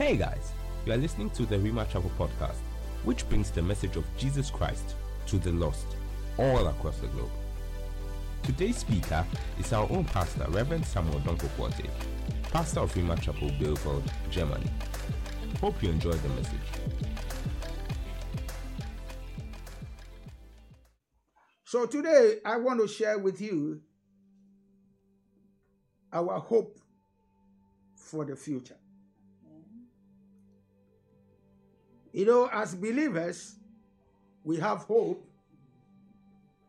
Hey 0.00 0.16
guys, 0.16 0.52
you 0.86 0.94
are 0.94 0.96
listening 0.96 1.28
to 1.32 1.44
the 1.44 1.56
Rhema 1.56 1.86
Chapel 1.86 2.10
podcast, 2.18 2.56
which 3.04 3.28
brings 3.28 3.50
the 3.50 3.60
message 3.60 3.96
of 3.96 4.04
Jesus 4.16 4.48
Christ 4.48 4.94
to 5.26 5.36
the 5.36 5.52
lost 5.52 5.84
all 6.38 6.68
across 6.68 6.96
the 7.00 7.06
globe. 7.08 7.28
Today's 8.42 8.78
speaker 8.78 9.26
is 9.58 9.74
our 9.74 9.86
own 9.92 10.04
pastor, 10.04 10.46
Reverend 10.48 10.86
Samuel 10.86 11.20
Odonkor-Quartey, 11.20 11.90
pastor 12.44 12.80
of 12.80 12.94
Rhema 12.94 13.20
Chapel, 13.20 13.50
Bielefeld, 13.50 14.02
Germany. 14.30 14.70
Hope 15.60 15.82
you 15.82 15.90
enjoy 15.90 16.12
the 16.12 16.28
message. 16.30 16.54
So 21.66 21.84
today 21.84 22.36
I 22.46 22.56
want 22.56 22.80
to 22.80 22.88
share 22.88 23.18
with 23.18 23.38
you 23.42 23.82
our 26.10 26.40
hope 26.40 26.80
for 27.94 28.24
the 28.24 28.34
future. 28.34 28.78
You 32.12 32.26
know, 32.26 32.50
as 32.52 32.74
believers, 32.74 33.56
we 34.44 34.56
have 34.56 34.78
hope 34.80 35.26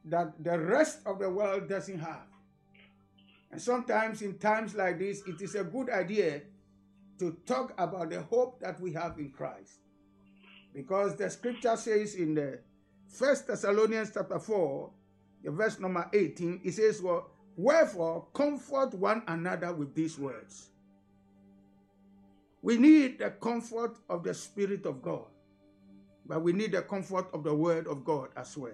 that 0.06 0.44
the 0.44 0.58
rest 0.58 1.00
of 1.06 1.20
the 1.20 1.30
world 1.30 1.70
doesn't 1.70 2.00
have. 2.00 2.28
And 3.52 3.62
sometimes 3.62 4.22
in 4.22 4.38
times 4.38 4.76
like 4.76 5.00
this, 5.00 5.22
it 5.28 5.42
is 5.42 5.56
a 5.56 5.64
good 5.64 5.90
idea 5.90 6.42
to 7.20 7.38
talk 7.46 7.74
about 7.78 8.10
the 8.10 8.22
hope 8.24 8.60
that 8.62 8.80
we 8.80 8.94
have 8.94 9.20
in 9.20 9.30
Christ. 9.30 9.80
Because 10.74 11.16
the 11.16 11.30
scripture 11.30 11.76
says 11.76 12.16
in 12.16 12.34
the 12.34 12.60
First 13.08 13.48
Thessalonians 13.48 14.12
chapter 14.14 14.40
4, 14.40 14.90
the 15.44 15.52
verse 15.52 15.80
number 15.80 16.10
18, 16.14 16.62
it 16.64 16.72
says, 16.74 17.02
Well, 17.02 17.30
wherefore 17.58 18.28
comfort 18.34 18.94
one 18.94 19.22
another 19.28 19.74
with 19.74 19.94
these 19.94 20.18
words. 20.18 20.70
We 22.62 22.78
need 22.78 23.20
the 23.20 23.32
comfort 23.32 23.98
of 24.10 24.24
the 24.24 24.34
Spirit 24.34 24.86
of 24.86 25.02
God, 25.02 25.26
but 26.26 26.42
we 26.42 26.54
need 26.54 26.72
the 26.72 26.82
comfort 26.82 27.28
of 27.34 27.44
the 27.44 27.54
Word 27.54 27.88
of 27.88 28.04
God 28.04 28.30
as 28.36 28.56
well. 28.58 28.74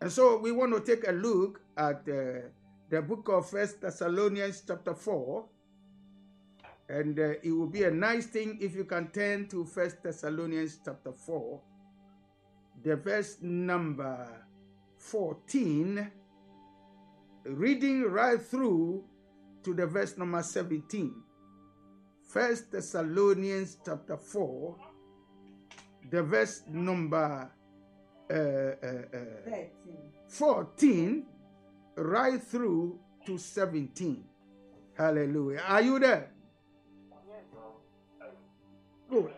And 0.00 0.12
so 0.12 0.38
we 0.38 0.52
want 0.52 0.74
to 0.74 0.80
take 0.80 1.08
a 1.08 1.12
look 1.12 1.60
at 1.76 2.02
uh, 2.08 2.48
the 2.90 3.02
book 3.02 3.28
of 3.28 3.48
First 3.48 3.80
Thessalonians 3.80 4.62
chapter 4.66 4.94
4. 4.94 5.44
And 6.88 7.18
uh, 7.18 7.34
it 7.42 7.50
will 7.50 7.66
be 7.66 7.84
a 7.84 7.90
nice 7.90 8.26
thing 8.26 8.58
if 8.60 8.74
you 8.74 8.84
can 8.84 9.08
turn 9.08 9.48
to 9.48 9.64
First 9.64 10.02
Thessalonians 10.02 10.78
chapter 10.84 11.12
4, 11.12 11.60
the 12.84 12.94
verse 12.96 13.38
number 13.40 14.44
14, 14.98 16.10
reading 17.44 18.02
right 18.04 18.40
through 18.40 19.04
to 19.64 19.74
the 19.74 19.86
verse 19.86 20.16
number 20.16 20.42
17. 20.42 21.12
First 22.28 22.70
Thessalonians 22.70 23.78
chapter 23.84 24.16
4, 24.16 24.76
the 26.10 26.22
verse 26.22 26.62
number 26.68 27.50
uh, 28.30 28.34
uh, 28.34 28.36
uh, 29.14 29.56
14, 30.28 31.24
right 31.96 32.42
through 32.42 32.98
to 33.24 33.38
17. 33.38 34.24
Hallelujah. 34.96 35.62
Are 35.66 35.82
you 35.82 35.98
there? 35.98 36.30
Good. 39.10 39.30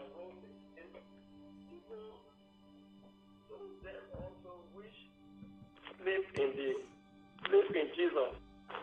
Sleep 6.03 6.25
in 6.37 6.51
the 6.57 6.73
sleep 7.49 7.77
in 7.77 7.89
Jesus 7.95 8.33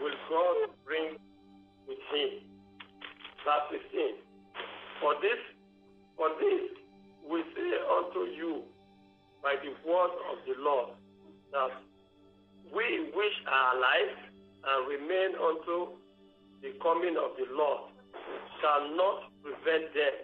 will 0.02 0.13
God 0.30 0.75
bring 0.86 1.17
with 1.88 1.97
him. 2.13 2.30
Verse 3.44 3.81
16. 3.91 4.16
For 5.02 5.13
this, 5.22 5.39
for 6.17 6.30
this 6.39 6.84
we 7.29 7.41
say 7.55 7.71
unto 7.97 8.19
you 8.31 8.63
by 9.41 9.55
the 9.61 9.73
word 9.89 10.11
of 10.31 10.37
the 10.45 10.61
Lord 10.61 10.89
that 11.51 11.71
we 12.73 13.11
wish 13.16 13.35
our 13.47 13.79
life 13.79 14.17
and 14.66 14.88
remain 14.88 15.35
unto 15.35 15.97
the 16.61 16.73
coming 16.81 17.16
of 17.17 17.38
the 17.38 17.45
Lord 17.53 17.91
shall 18.61 18.95
not 18.95 19.29
prevent 19.44 19.94
them 19.94 20.16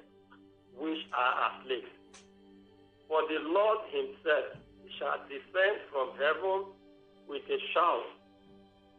which 0.79 0.99
are 1.13 1.33
asleep. 1.51 1.85
For 3.07 3.21
the 3.27 3.39
Lord 3.49 3.79
himself 3.91 4.57
shall 4.97 5.21
descend 5.29 5.85
from 5.91 6.11
heaven 6.17 6.73
with 7.27 7.43
a 7.45 7.59
shout, 7.73 8.05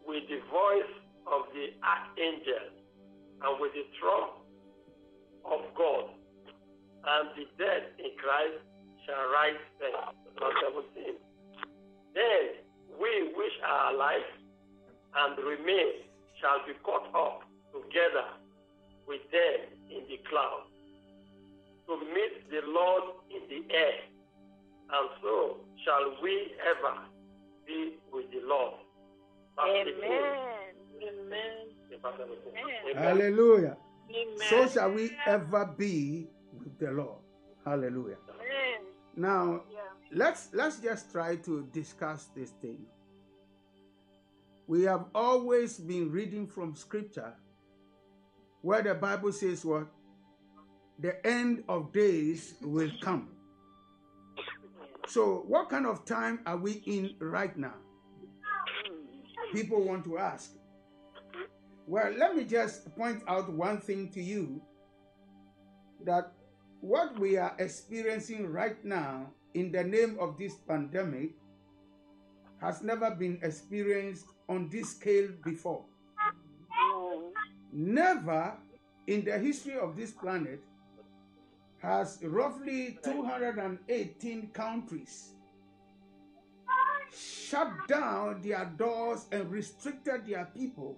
with 0.06 0.22
the 0.28 0.38
voice 0.50 0.92
of 1.26 1.42
the 1.54 1.74
archangel, 1.82 2.70
and 3.42 3.60
with 3.60 3.72
the 3.72 3.86
trump 3.98 4.38
of 5.44 5.60
God, 5.74 6.10
and 7.04 7.28
the 7.36 7.44
dead 7.58 7.82
in 7.98 8.10
Christ 8.18 8.62
shall 9.06 9.24
rise 9.32 9.62
first. 9.78 10.16
Verse 10.38 10.54
17. 10.94 11.14
Then 12.14 12.44
we 13.00 13.32
which 13.36 13.56
are 13.66 13.94
alive 13.94 14.30
and 15.16 15.38
remain 15.38 16.06
shall 16.40 16.64
be 16.66 16.74
caught 16.82 17.08
up 17.14 17.42
together 17.72 18.26
with 19.06 19.20
them 19.30 19.66
in 19.90 20.02
the 20.08 20.18
cloud 20.28 20.64
to 21.86 21.98
meet 22.14 22.50
the 22.50 22.62
Lord 22.66 23.02
in 23.30 23.42
the 23.48 23.74
air, 23.74 23.92
and 24.92 25.08
so 25.20 25.56
shall 25.84 26.22
we 26.22 26.52
ever 26.62 26.94
be 27.66 27.94
with 28.12 28.30
the 28.30 28.40
Lord. 28.46 28.74
Verse 29.56 29.86
18. 29.88 30.04
Amen. 30.04 30.52
Amen. 31.02 31.72
Hallelujah. 32.96 33.76
Amen. 34.10 34.48
So 34.48 34.68
shall 34.68 34.90
we 34.92 35.10
ever 35.26 35.66
be 35.76 36.28
with 36.28 36.41
the 36.82 36.90
Lord. 36.90 37.18
Hallelujah. 37.64 38.16
Amen. 38.28 38.80
Now, 39.14 39.62
Yeah. 39.70 39.80
let's 40.10 40.52
let's 40.52 40.80
just 40.80 41.12
try 41.12 41.36
to 41.36 41.62
discuss 41.72 42.26
this 42.34 42.50
thing. 42.60 42.86
We 44.66 44.82
have 44.82 45.06
always 45.14 45.78
been 45.78 46.10
reading 46.10 46.46
from 46.46 46.74
scripture 46.74 47.34
where 48.62 48.82
the 48.82 48.94
Bible 48.94 49.32
says 49.32 49.64
what 49.64 49.86
the 50.98 51.24
end 51.26 51.64
of 51.68 51.92
days 51.92 52.54
will 52.62 52.90
come. 53.00 53.28
So, 55.06 55.44
what 55.46 55.68
kind 55.68 55.86
of 55.86 56.04
time 56.04 56.40
are 56.46 56.56
we 56.56 56.82
in 56.86 57.14
right 57.20 57.56
now? 57.56 57.74
People 59.52 59.82
want 59.82 60.04
to 60.04 60.18
ask. 60.18 60.52
Well, 61.86 62.12
let 62.16 62.34
me 62.36 62.44
just 62.44 62.94
point 62.96 63.22
out 63.28 63.52
one 63.52 63.78
thing 63.78 64.08
to 64.12 64.22
you 64.22 64.62
that 66.04 66.32
what 66.82 67.16
we 67.16 67.36
are 67.36 67.54
experiencing 67.60 68.50
right 68.50 68.84
now 68.84 69.30
in 69.54 69.70
the 69.70 69.84
name 69.84 70.16
of 70.18 70.36
this 70.36 70.54
pandemic 70.66 71.30
has 72.60 72.82
never 72.82 73.12
been 73.12 73.38
experienced 73.42 74.26
on 74.48 74.68
this 74.68 74.90
scale 74.90 75.28
before. 75.44 75.84
Never 77.72 78.54
in 79.06 79.24
the 79.24 79.38
history 79.38 79.78
of 79.78 79.96
this 79.96 80.10
planet 80.10 80.60
has 81.78 82.18
roughly 82.22 82.98
218 83.04 84.48
countries 84.48 85.34
shut 87.16 87.70
down 87.86 88.42
their 88.42 88.64
doors 88.76 89.26
and 89.30 89.48
restricted 89.52 90.26
their 90.26 90.46
people 90.46 90.96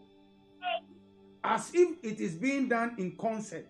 as 1.43 1.71
if 1.75 2.03
it 2.03 2.21
is 2.21 2.37
being 2.37 2.69
done 2.69 2.95
in 2.97 3.15
concert. 3.19 3.67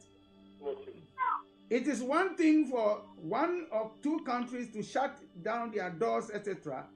It 1.75 1.89
is 1.89 2.01
one 2.05 2.37
thing 2.37 2.67
for 2.67 3.03
one 3.17 3.67
or 3.73 3.91
two 4.01 4.21
countries 4.21 4.71
to 4.75 4.83
shut 4.85 5.19
down 5.43 5.73
their 5.73 5.91
doors, 5.91 6.31
etc., 6.33 6.87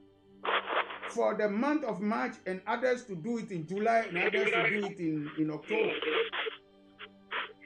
for 1.09 1.35
the 1.35 1.49
month 1.49 1.83
of 1.83 1.99
March, 1.99 2.35
and 2.45 2.61
others 2.65 3.03
to 3.07 3.15
do 3.17 3.39
it 3.39 3.51
in 3.51 3.67
July, 3.67 4.05
and 4.07 4.17
others 4.17 4.49
to 4.49 4.69
do 4.69 4.85
it 4.85 4.97
in, 4.97 5.29
in 5.37 5.51
October. 5.51 5.91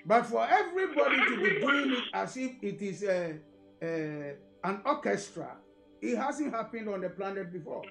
But 0.08 0.26
for 0.26 0.44
everybody 0.44 1.18
to 1.18 1.38
be 1.38 1.60
doing 1.60 1.92
it 1.92 2.04
as 2.16 2.36
if 2.36 2.54
it 2.64 2.82
is 2.82 3.04
a, 3.04 3.36
a, 3.84 4.34
an 4.64 4.82
orchestra, 4.84 5.58
it 6.02 6.18
hasn't 6.18 6.52
happened 6.52 6.90
on 6.90 7.02
the 7.02 7.10
planet 7.10 7.54
before. 7.54 7.84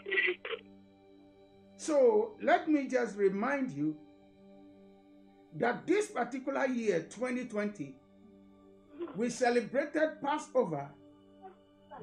So 1.76 2.32
let 2.42 2.68
me 2.68 2.88
just 2.88 3.16
remind 3.16 3.70
you 3.70 3.96
that 5.54 5.86
this 5.86 6.08
particular 6.08 6.66
year, 6.66 7.02
2020, 7.08 8.01
we 9.17 9.31
celebrated 9.31 10.20
Passover 10.23 10.91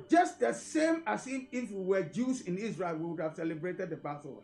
just 0.10 0.40
the 0.40 0.54
same 0.54 1.04
as 1.06 1.28
if, 1.28 1.44
if 1.52 1.72
we 1.72 1.84
were 1.84 2.04
Jews 2.04 2.42
in 2.42 2.58
Israel, 2.58 2.96
we 2.96 3.06
would 3.08 3.20
have 3.20 3.36
celebrated 3.36 3.90
the 3.90 3.98
Passover. 3.98 4.42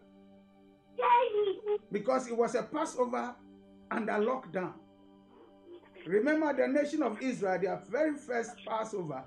Because 1.92 2.28
it 2.28 2.36
was 2.36 2.56
a 2.56 2.64
Passover 2.64 3.36
under 3.92 4.14
lockdown. 4.14 4.74
Remember 6.06 6.54
the 6.54 6.68
nation 6.68 7.02
of 7.04 7.22
Israel, 7.22 7.60
their 7.60 7.82
very 7.90 8.16
first 8.16 8.52
Passover, 8.68 9.24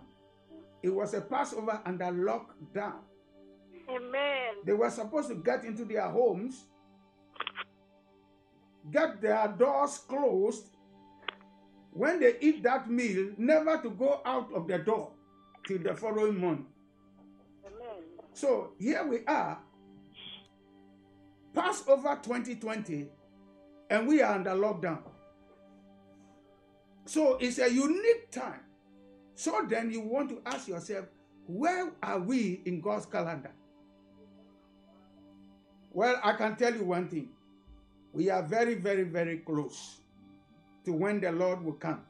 it 0.83 0.91
was 0.91 1.15
a 1.15 1.21
Passover 1.21 1.81
under 1.85 2.07
lockdown. 2.07 3.01
Amen. 3.89 4.55
They 4.65 4.73
were 4.73 4.91
supposed 4.91 5.29
to 5.29 5.35
get 5.37 5.65
into 5.65 5.85
their 5.85 6.09
homes, 6.09 6.67
get 8.93 9.21
their 9.21 9.49
doors 9.59 9.99
closed, 9.99 10.67
when 11.93 12.21
they 12.21 12.37
eat 12.41 12.63
that 12.63 12.91
meal, 12.91 13.31
never 13.37 13.81
to 13.83 13.91
go 13.91 14.21
out 14.25 14.53
of 14.55 14.69
the 14.69 14.79
door 14.79 15.11
till 15.67 15.79
the 15.79 15.95
following 15.95 16.37
morning. 16.39 16.67
Amen. 17.67 18.03
So 18.33 18.73
here 18.79 19.07
we 19.07 19.25
are, 19.27 19.59
Passover 21.55 22.19
2020, 22.23 23.09
and 23.91 24.07
we 24.07 24.23
are 24.23 24.35
under 24.35 24.51
lockdown. 24.51 25.03
So 27.07 27.37
it's 27.41 27.59
a 27.59 27.71
unique 27.71 28.31
time. 28.31 28.61
So 29.35 29.65
then 29.69 29.91
you 29.91 30.01
want 30.01 30.29
to 30.31 30.41
ask 30.45 30.69
yourself, 30.69 31.07
where 31.47 31.91
are 32.03 32.21
we 32.21 32.61
in 32.67 32.81
God's 32.81 33.07
calendar? 33.07 33.53
Well, 35.91 36.21
I 36.23 36.35
can 36.35 36.55
tell 36.57 36.75
you 36.75 36.85
one 36.85 37.09
thing. 37.09 37.31
We 38.13 38.31
are 38.31 38.43
very, 38.43 38.75
very, 38.75 39.05
very 39.05 39.39
close 39.39 40.01
to 40.85 40.93
when 40.93 41.21
the 41.21 41.33
Lord 41.33 41.65
will 41.65 41.73
come. 41.75 42.03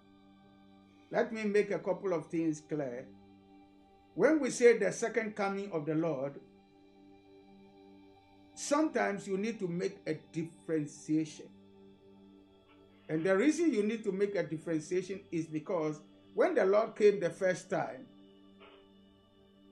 Let 1.10 1.32
me 1.32 1.44
make 1.44 1.70
a 1.70 1.78
couple 1.78 2.12
of 2.12 2.26
things 2.26 2.62
clear. 2.68 3.06
When 4.14 4.40
we 4.40 4.50
say 4.50 4.78
the 4.78 4.92
second 4.92 5.36
coming 5.36 5.70
of 5.72 5.86
the 5.86 5.94
Lord, 5.94 6.34
sometimes 8.54 9.26
you 9.26 9.38
need 9.38 9.58
to 9.60 9.68
make 9.68 9.98
a 10.06 10.14
differentiation. 10.32 11.46
And 13.08 13.24
the 13.24 13.36
reason 13.36 13.72
you 13.72 13.82
need 13.82 14.04
to 14.04 14.12
make 14.12 14.34
a 14.34 14.42
differentiation 14.42 15.20
is 15.32 15.46
because 15.46 16.00
when 16.34 16.54
the 16.54 16.66
Lord 16.66 16.94
came 16.94 17.20
the 17.20 17.30
first 17.30 17.70
time, 17.70 18.06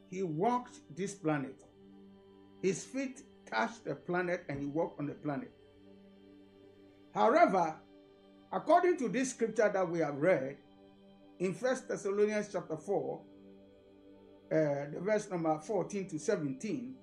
he 0.09 0.23
walked 0.23 0.77
this 0.97 1.15
planet. 1.15 1.57
His 2.63 2.85
feet 2.85 3.23
touched 3.51 3.85
the 3.85 3.95
planet 3.95 4.45
and 4.49 4.61
he 4.61 4.67
walked 4.67 4.99
on 5.01 5.07
the 5.07 5.15
planet. 5.15 5.53
However, 7.15 7.75
according 8.57 8.97
to 8.97 9.09
this 9.09 9.31
scripture 9.31 9.71
that 9.71 9.89
we 9.89 9.99
have 9.99 10.17
read 10.17 10.57
in 11.39 11.53
First 11.53 11.89
Thessalonians 11.89 12.49
chapter 12.51 12.77
4, 12.77 13.21
uh, 13.21 14.55
the 14.95 15.01
verse 15.01 15.31
number 15.31 15.59
14 15.59 16.09
to 16.09 16.19
17, 16.19 16.95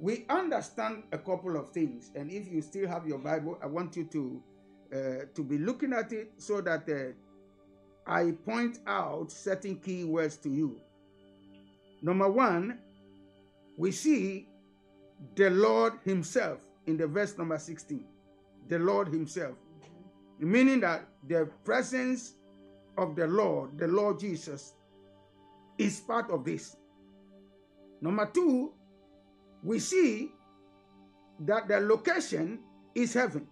we 0.00 0.26
understand 0.28 1.04
a 1.12 1.18
couple 1.18 1.56
of 1.56 1.70
things. 1.70 2.10
And 2.16 2.32
if 2.32 2.50
you 2.50 2.60
still 2.62 2.88
have 2.88 3.06
your 3.06 3.18
Bible, 3.18 3.58
I 3.62 3.66
want 3.66 3.96
you 3.96 4.04
to 4.04 4.42
uh, 4.90 5.24
to 5.34 5.44
be 5.44 5.58
looking 5.58 5.92
at 5.92 6.12
it 6.12 6.32
so 6.38 6.62
that 6.62 6.88
uh, 6.88 8.10
I 8.10 8.32
point 8.46 8.78
out 8.86 9.30
certain 9.30 9.76
key 9.76 10.04
words 10.04 10.38
to 10.38 10.48
you. 10.48 10.80
Number 12.00 12.28
one, 12.28 12.78
we 13.76 13.92
see 13.92 14.48
the 15.36 15.50
Lord 15.50 15.92
Himself 16.04 16.60
in 16.86 16.96
the 16.96 17.06
verse 17.06 17.36
number 17.36 17.58
16. 17.58 18.02
The 18.68 18.78
Lord 18.78 19.08
Himself. 19.08 19.56
Meaning 20.38 20.80
that 20.80 21.06
the 21.26 21.48
presence 21.64 22.34
of 22.96 23.16
the 23.16 23.26
Lord, 23.26 23.78
the 23.78 23.88
Lord 23.88 24.20
Jesus, 24.20 24.74
is 25.78 26.00
part 26.00 26.30
of 26.30 26.44
this. 26.44 26.76
Number 28.00 28.26
two, 28.26 28.72
we 29.62 29.78
see 29.78 30.32
that 31.40 31.68
the 31.68 31.80
location 31.80 32.60
is 32.94 33.14
heaven. 33.14 33.46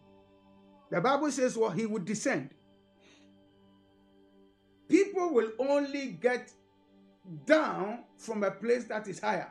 The 0.91 1.01
Bible 1.01 1.31
says, 1.31 1.57
well, 1.57 1.71
he 1.71 1.87
would 1.87 2.05
descend. 2.05 2.51
People 4.89 5.35
will 5.35 5.51
only 5.59 6.13
get 6.13 6.53
down 7.45 8.05
from 8.17 8.45
a 8.45 8.51
place 8.53 8.85
that 8.85 9.09
is 9.09 9.19
higher 9.19 9.51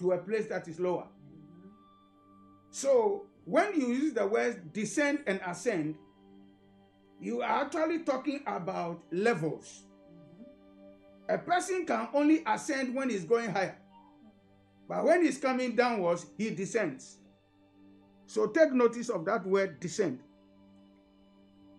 to 0.00 0.12
a 0.12 0.18
place 0.18 0.46
that 0.48 0.66
is 0.66 0.80
lower. 0.80 1.06
So 2.70 3.26
when 3.44 3.80
you 3.80 3.88
use 3.88 4.12
the 4.14 4.26
words 4.26 4.58
descend 4.72 5.20
and 5.26 5.40
ascend, 5.46 5.94
you 7.22 7.40
are 7.40 7.62
actually 7.64 8.00
talking 8.00 8.42
about 8.46 9.00
levels. 9.12 9.82
A 11.28 11.38
person 11.38 11.86
can 11.86 12.08
only 12.12 12.42
ascend 12.44 12.94
when 12.94 13.08
he's 13.10 13.24
going 13.24 13.48
higher, 13.50 13.78
but 14.88 15.04
when 15.04 15.22
he's 15.22 15.38
coming 15.38 15.76
downwards, 15.76 16.26
he 16.36 16.50
descends. 16.50 17.18
So 18.26 18.48
take 18.48 18.72
notice 18.72 19.08
of 19.08 19.24
that 19.26 19.46
word 19.46 19.78
descend. 19.78 20.18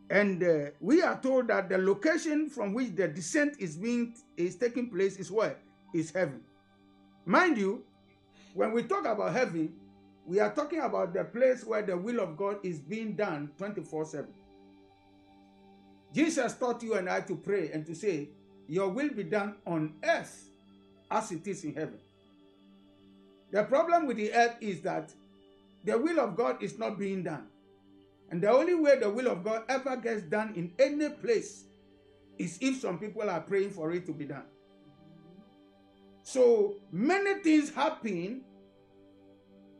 And 0.10 0.42
uh, 0.44 0.70
we 0.80 1.02
are 1.02 1.20
told 1.20 1.50
that 1.50 1.68
the 1.68 1.78
location 1.78 2.50
from 2.50 2.74
which 2.74 2.96
the 2.96 3.10
descent 3.10 3.58
is 3.60 3.76
being 3.76 4.16
is 4.38 4.56
taking 4.56 4.90
place 4.90 5.18
is 5.18 5.30
where? 5.30 5.58
Is 5.94 6.12
heaven. 6.12 6.42
Mind 7.26 7.58
you, 7.58 7.84
when 8.54 8.72
we 8.72 8.84
talk 8.84 9.06
about 9.06 9.34
heaven, 9.34 9.74
we 10.26 10.40
are 10.40 10.54
talking 10.54 10.80
about 10.80 11.14
the 11.14 11.26
place 11.26 11.66
where 11.66 11.82
the 11.82 11.98
will 11.98 12.22
of 12.22 12.38
God 12.38 12.58
is 12.64 12.80
being 12.80 13.16
done 13.16 13.52
24-7. 13.60 14.28
Jesus 16.14 16.54
taught 16.54 16.84
you 16.84 16.94
and 16.94 17.10
I 17.10 17.22
to 17.22 17.36
pray 17.36 17.72
and 17.72 17.86
to 17.86 17.96
say, 17.96 18.30
Your 18.68 18.90
will 18.90 19.10
be 19.10 19.24
done 19.24 19.56
on 19.66 19.96
earth 20.04 20.50
as 21.10 21.32
it 21.32 21.46
is 21.48 21.64
in 21.64 21.74
heaven. 21.74 22.00
The 23.52 23.64
problem 23.64 24.08
with 24.08 24.18
the 24.18 24.34
earth 24.34 24.58
is 24.62 24.82
that 24.82 25.12
the 25.84 25.98
will 25.98 26.20
of 26.20 26.36
God 26.36 26.62
is 26.62 26.78
not 26.78 26.98
being 26.98 27.24
done. 27.24 27.48
And 28.30 28.42
the 28.42 28.50
only 28.50 28.74
way 28.74 28.98
the 28.98 29.10
will 29.10 29.28
of 29.28 29.44
God 29.44 29.64
ever 29.70 29.96
gets 29.98 30.24
done 30.24 30.54
in 30.56 30.72
any 30.80 31.10
place 31.10 31.66
is 32.38 32.58
if 32.62 32.82
some 32.82 32.98
people 32.98 33.30
are 33.30 33.42
praying 33.42 33.72
for 33.72 33.92
it 33.92 34.06
to 34.06 34.12
be 34.12 34.26
done. 34.26 34.46
So 36.24 36.76
many 36.92 37.42
things 37.42 37.70
happen 37.74 38.42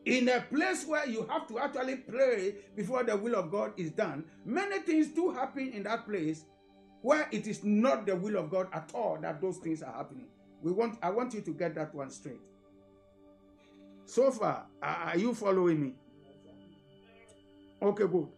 in 0.04 0.28
a 0.28 0.40
place 0.40 0.86
where 0.86 1.08
you 1.08 1.26
have 1.30 1.46
to 1.48 1.58
actually 1.58 1.96
pray 1.96 2.56
before 2.76 3.04
the 3.04 3.16
will 3.16 3.34
of 3.34 3.50
God 3.50 3.72
is 3.76 3.90
done. 3.90 4.24
Many 4.44 4.80
things 4.80 5.08
do 5.08 5.30
happen 5.30 5.72
in 5.72 5.84
that 5.84 6.06
place 6.06 6.44
where 7.00 7.28
it 7.30 7.46
is 7.46 7.64
not 7.64 8.06
the 8.06 8.16
will 8.16 8.36
of 8.36 8.50
God 8.50 8.68
at 8.72 8.90
all 8.94 9.18
that 9.22 9.40
those 9.40 9.58
things 9.58 9.82
are 9.82 9.92
happening. 9.92 10.26
We 10.62 10.72
want 10.72 10.98
I 11.02 11.10
want 11.10 11.34
you 11.34 11.40
to 11.42 11.50
get 11.52 11.74
that 11.74 11.94
one 11.94 12.10
straight. 12.10 12.40
So 14.06 14.30
far, 14.30 14.66
are 14.82 15.16
you 15.16 15.34
following 15.34 15.80
me? 15.80 15.94
Okay, 17.82 18.06
good. 18.06 18.28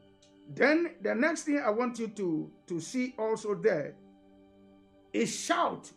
Then 0.54 0.90
the 1.02 1.14
next 1.14 1.42
thing 1.42 1.58
I 1.58 1.70
want 1.70 1.98
you 1.98 2.08
to, 2.08 2.50
to 2.68 2.80
see 2.80 3.14
also 3.18 3.54
there 3.54 3.94
is 5.12 5.34
shout. 5.34 5.90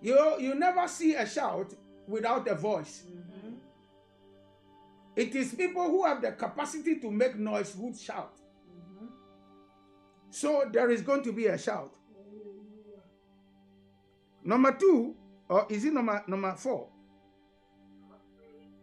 You, 0.00 0.36
you 0.38 0.54
never 0.54 0.86
see 0.88 1.14
a 1.14 1.26
shout 1.26 1.74
without 2.06 2.46
a 2.48 2.54
voice. 2.54 3.04
Mm-hmm. 3.06 3.27
It 5.18 5.34
is 5.34 5.52
people 5.52 5.82
who 5.90 6.04
have 6.04 6.22
the 6.22 6.30
capacity 6.30 7.00
to 7.00 7.10
make 7.10 7.36
noise 7.36 7.74
who 7.74 7.92
shout. 7.92 8.36
Mm-hmm. 8.38 9.06
So 10.30 10.70
there 10.72 10.92
is 10.92 11.02
going 11.02 11.24
to 11.24 11.32
be 11.32 11.46
a 11.46 11.58
shout. 11.58 11.92
Number 14.44 14.70
two, 14.78 15.16
or 15.48 15.66
is 15.70 15.84
it 15.84 15.92
number 15.92 16.22
number 16.28 16.54
four? 16.54 16.86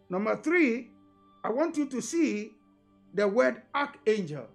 Number 0.09 0.35
three, 0.35 0.91
I 1.41 1.51
want 1.51 1.77
you 1.77 1.85
to 1.85 2.01
see 2.01 2.51
the 3.13 3.25
word 3.29 3.61
archangel. 3.73 4.47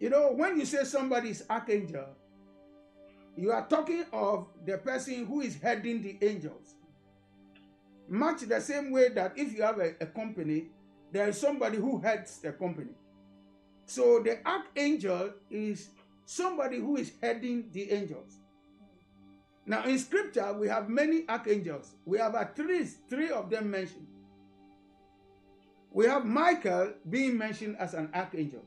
You 0.00 0.10
know, 0.10 0.32
when 0.32 0.58
you 0.58 0.66
say 0.66 0.82
somebody 0.82 1.30
is 1.30 1.44
archangel, 1.48 2.08
you 3.36 3.52
are 3.52 3.64
talking 3.68 4.06
of 4.12 4.48
the 4.64 4.78
person 4.78 5.24
who 5.24 5.42
is 5.42 5.56
heading 5.62 6.02
the 6.02 6.18
angels. 6.20 6.74
Much 8.08 8.42
the 8.42 8.60
same 8.60 8.92
way 8.92 9.08
that 9.10 9.32
if 9.36 9.52
you 9.52 9.62
have 9.62 9.78
a, 9.78 9.94
a 10.00 10.06
company, 10.06 10.66
there 11.12 11.28
is 11.28 11.40
somebody 11.40 11.78
who 11.78 12.00
heads 12.00 12.38
the 12.38 12.52
company. 12.52 12.92
So 13.86 14.20
the 14.22 14.38
archangel 14.46 15.30
is 15.50 15.88
somebody 16.24 16.78
who 16.78 16.96
is 16.96 17.12
heading 17.22 17.68
the 17.72 17.90
angels. 17.90 18.36
Now 19.64 19.84
in 19.84 19.98
scripture, 19.98 20.52
we 20.52 20.68
have 20.68 20.88
many 20.88 21.28
archangels. 21.28 21.94
We 22.04 22.18
have 22.18 22.34
at 22.34 22.56
least 22.58 22.98
three 23.08 23.30
of 23.30 23.50
them 23.50 23.70
mentioned. 23.70 24.06
We 25.90 26.06
have 26.06 26.24
Michael 26.24 26.92
being 27.08 27.38
mentioned 27.38 27.76
as 27.78 27.94
an 27.94 28.10
archangel. 28.14 28.62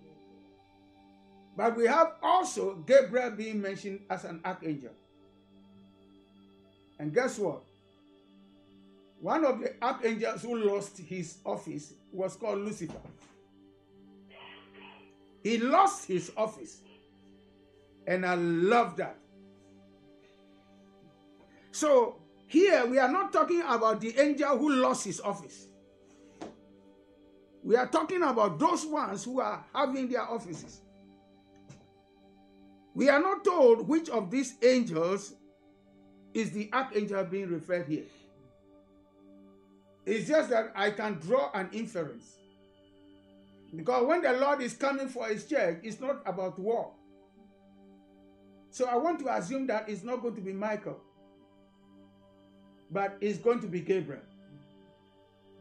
But 1.56 1.76
we 1.78 1.86
have 1.86 2.14
also 2.24 2.76
Gabriel 2.76 3.32
being 3.32 3.62
mentioned 3.62 4.02
as 4.10 4.26
an 4.26 4.42
archangel. 4.44 4.92
And 6.98 7.14
guess 7.14 7.38
what? 7.38 7.64
One 9.22 9.44
of 9.46 9.60
the 9.60 9.74
archangels 9.82 10.44
who 10.44 10.56
lost 10.56 10.98
his 10.98 11.40
office 11.46 11.94
was 12.12 12.36
called 12.36 12.60
Lucifer. 12.60 13.00
He 15.44 15.58
lost 15.58 16.06
his 16.06 16.32
office. 16.38 16.82
And 18.08 18.26
I 18.26 18.36
love 18.36 18.96
that. 18.98 19.18
So, 21.72 22.16
here 22.48 22.86
we 22.86 22.98
are 22.98 23.12
not 23.12 23.32
talking 23.32 23.62
about 23.62 24.02
the 24.02 24.18
angel 24.20 24.58
who 24.58 24.74
lost 24.74 25.06
his 25.06 25.20
office. 25.22 25.68
We 27.64 27.76
are 27.76 27.88
talking 27.88 28.24
about 28.24 28.58
those 28.58 28.86
ones 28.86 29.24
who 29.26 29.40
are 29.40 29.64
having 29.74 30.10
their 30.10 30.24
offices. 30.24 30.82
We 32.96 33.10
are 33.10 33.22
not 33.22 33.44
told 33.44 33.88
which 33.88 34.10
of 34.10 34.32
these 34.32 34.56
angels 34.64 35.34
is 36.34 36.52
the 36.52 36.70
archangel 36.74 37.24
being 37.26 37.50
referred 37.50 37.88
here. 37.88 38.06
It's 40.06 40.28
just 40.28 40.50
that 40.50 40.72
I 40.76 40.92
can 40.92 41.14
draw 41.16 41.52
an 41.54 41.70
inference. 41.72 42.38
Because 43.76 44.06
when 44.06 44.22
the 44.22 44.34
Lord 44.34 44.62
is 44.62 44.74
coming 44.74 45.08
for 45.08 45.28
his 45.28 45.46
church, 45.46 45.80
it's 45.84 46.00
not 46.00 46.22
about 46.26 46.58
war. 46.58 46.92
So 48.72 48.86
I 48.86 48.96
want 48.96 49.20
to 49.20 49.36
assume 49.36 49.68
that 49.68 49.90
it's 49.90 50.04
not 50.04 50.22
going 50.22 50.36
to 50.36 50.42
be 50.42 50.54
Michael, 50.54 51.00
but 52.92 53.18
it's 53.22 53.38
going 53.38 53.60
to 53.62 53.68
be 53.68 53.82
Gabriel. 53.82 54.22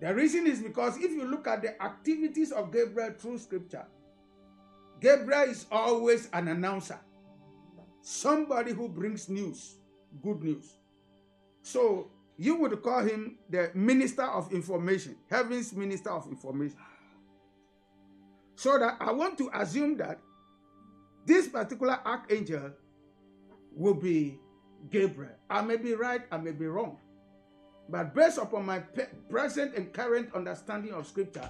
The 0.00 0.14
reason 0.14 0.46
is 0.46 0.60
because 0.60 0.96
if 0.98 1.10
you 1.10 1.24
look 1.24 1.46
at 1.48 1.62
the 1.62 1.82
activities 1.82 2.52
of 2.52 2.72
Gabriel 2.72 3.12
through 3.18 3.38
scripture, 3.38 3.84
Gabriel 5.00 5.50
is 5.50 5.66
always 5.70 6.28
an 6.32 6.48
announcer, 6.48 6.98
somebody 8.00 8.72
who 8.72 8.88
brings 8.88 9.28
news, 9.28 9.76
good 10.22 10.42
news. 10.42 10.74
So 11.62 12.10
you 12.38 12.54
would 12.54 12.80
call 12.82 13.02
him 13.02 13.36
the 13.50 13.70
minister 13.74 14.22
of 14.22 14.52
information, 14.52 15.16
heaven's 15.28 15.72
minister 15.72 16.10
of 16.10 16.26
information. 16.28 16.78
So 18.54 18.78
that 18.78 18.96
I 19.00 19.12
want 19.12 19.36
to 19.38 19.50
assume 19.52 19.96
that 19.98 20.20
this 21.26 21.48
particular 21.48 21.98
archangel 22.04 22.70
will 23.74 23.94
be 23.94 24.38
Gabriel. 24.90 25.32
I 25.50 25.62
may 25.62 25.76
be 25.76 25.94
right, 25.94 26.22
I 26.30 26.38
may 26.38 26.52
be 26.52 26.66
wrong. 26.66 26.98
But 27.88 28.14
based 28.14 28.38
upon 28.38 28.66
my 28.66 28.80
present 29.28 29.74
and 29.74 29.92
current 29.92 30.32
understanding 30.34 30.92
of 30.92 31.06
scripture, 31.06 31.48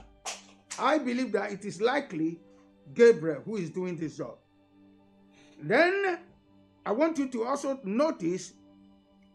I 0.78 0.98
believe 0.98 1.32
that 1.32 1.52
it 1.52 1.64
is 1.64 1.80
likely 1.80 2.40
Gabriel 2.94 3.42
who 3.44 3.56
is 3.56 3.70
doing 3.70 3.96
this 3.96 4.16
job. 4.16 4.36
Then 5.60 6.18
I 6.86 6.92
want 6.92 7.18
you 7.18 7.28
to 7.28 7.44
also 7.44 7.78
notice 7.84 8.54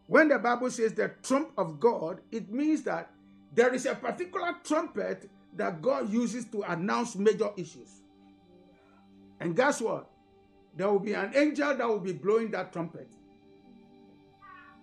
when 0.06 0.28
the 0.28 0.38
Bible 0.38 0.70
says 0.70 0.92
the 0.92 1.12
trump 1.22 1.52
of 1.56 1.80
God, 1.80 2.20
it 2.30 2.50
means 2.50 2.82
that 2.82 3.10
there 3.54 3.72
is 3.72 3.86
a 3.86 3.94
particular 3.94 4.54
trumpet 4.64 5.30
that 5.56 5.80
God 5.80 6.12
uses 6.12 6.44
to 6.46 6.62
announce 6.62 7.16
major 7.16 7.50
issues. 7.56 8.02
And 9.40 9.56
guess 9.56 9.80
what? 9.80 10.10
There 10.76 10.88
will 10.88 10.98
be 10.98 11.14
an 11.14 11.32
angel 11.34 11.74
that 11.76 11.88
will 11.88 12.00
be 12.00 12.12
blowing 12.12 12.50
that 12.50 12.72
trumpet. 12.72 13.08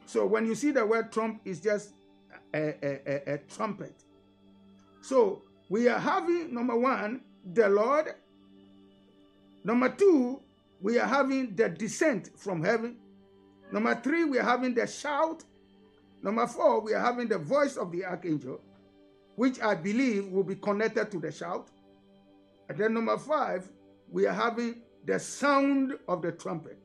So 0.06 0.26
when 0.26 0.46
you 0.46 0.56
see 0.56 0.72
the 0.72 0.86
word 0.86 1.12
trump, 1.12 1.42
it's 1.46 1.60
just 1.60 1.94
a, 2.54 2.76
a, 2.84 3.02
a, 3.06 3.34
a 3.34 3.38
trumpet. 3.40 3.96
So 5.02 5.44
we 5.70 5.88
are 5.88 6.00
having 6.00 6.54
number 6.54 6.78
one, 6.78 7.22
the 7.54 7.70
Lord. 7.70 8.14
Number 9.64 9.90
two, 9.90 10.42
we 10.82 10.98
are 11.00 11.08
having 11.08 11.56
the 11.56 11.70
descent 11.70 12.32
from 12.38 12.64
heaven. 12.64 12.98
Number 13.72 13.96
three, 13.96 14.26
we 14.26 14.38
are 14.38 14.44
having 14.44 14.74
the 14.74 14.86
shout. 14.86 15.44
Number 16.22 16.46
four, 16.46 16.82
we 16.82 16.94
are 16.94 17.04
having 17.04 17.28
the 17.28 17.38
voice 17.38 17.78
of 17.78 17.92
the 17.92 18.06
archangel, 18.06 18.62
which 19.36 19.62
I 19.62 19.76
believe 19.76 20.28
will 20.28 20.44
be 20.44 20.56
connected 20.56 21.10
to 21.12 21.20
the 21.20 21.32
shout. 21.32 21.70
And 22.70 22.78
then 22.78 22.94
number 22.94 23.18
five, 23.18 23.70
we 24.10 24.28
are 24.28 24.34
having 24.34 24.82
the 25.06 25.20
sound 25.20 25.94
of 26.08 26.22
the 26.22 26.32
trumpet. 26.32 26.78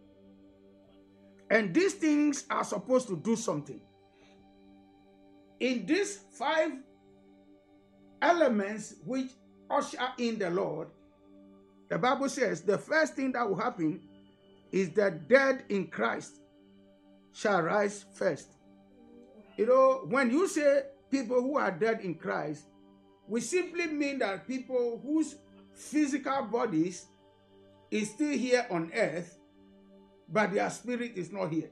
And 1.50 1.74
these 1.74 1.94
things 1.94 2.44
are 2.50 2.64
supposed 2.64 3.08
to 3.08 3.16
do 3.16 3.36
something. 3.36 3.80
In 5.60 5.86
these 5.86 6.20
five 6.32 6.72
elements 8.22 8.94
which 9.04 9.30
usher 9.70 9.98
in 10.18 10.38
the 10.38 10.50
Lord, 10.50 10.88
the 11.88 11.98
Bible 11.98 12.28
says 12.28 12.62
the 12.62 12.78
first 12.78 13.14
thing 13.14 13.32
that 13.32 13.48
will 13.48 13.56
happen 13.56 14.00
is 14.72 14.90
that 14.90 15.28
dead 15.28 15.64
in 15.68 15.86
Christ 15.86 16.40
shall 17.36 17.60
rise 17.60 18.06
first. 18.14 18.48
You 19.58 19.66
know, 19.66 20.06
when 20.08 20.30
you 20.30 20.48
say 20.48 20.84
people 21.10 21.42
who 21.42 21.58
are 21.58 21.70
dead 21.70 22.00
in 22.00 22.14
Christ, 22.14 22.64
we 23.28 23.42
simply 23.42 23.86
mean 23.88 24.20
that 24.20 24.48
people 24.48 25.00
whose 25.04 25.36
physical 25.74 26.44
bodies 26.44 27.06
is 27.90 28.10
still 28.10 28.32
here 28.32 28.66
on 28.70 28.90
earth, 28.94 29.38
but 30.28 30.54
their 30.54 30.70
spirit 30.70 31.12
is 31.16 31.30
not 31.30 31.52
here. 31.52 31.70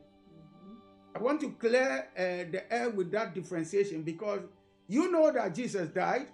I 1.16 1.20
want 1.20 1.40
to 1.40 1.52
clear 1.52 2.08
uh, 2.14 2.50
the 2.50 2.64
air 2.70 2.90
with 2.90 3.10
that 3.12 3.34
differentiation 3.34 4.02
because 4.02 4.40
you 4.86 5.10
know 5.10 5.32
that 5.32 5.54
Jesus 5.54 5.88
died, 5.88 6.26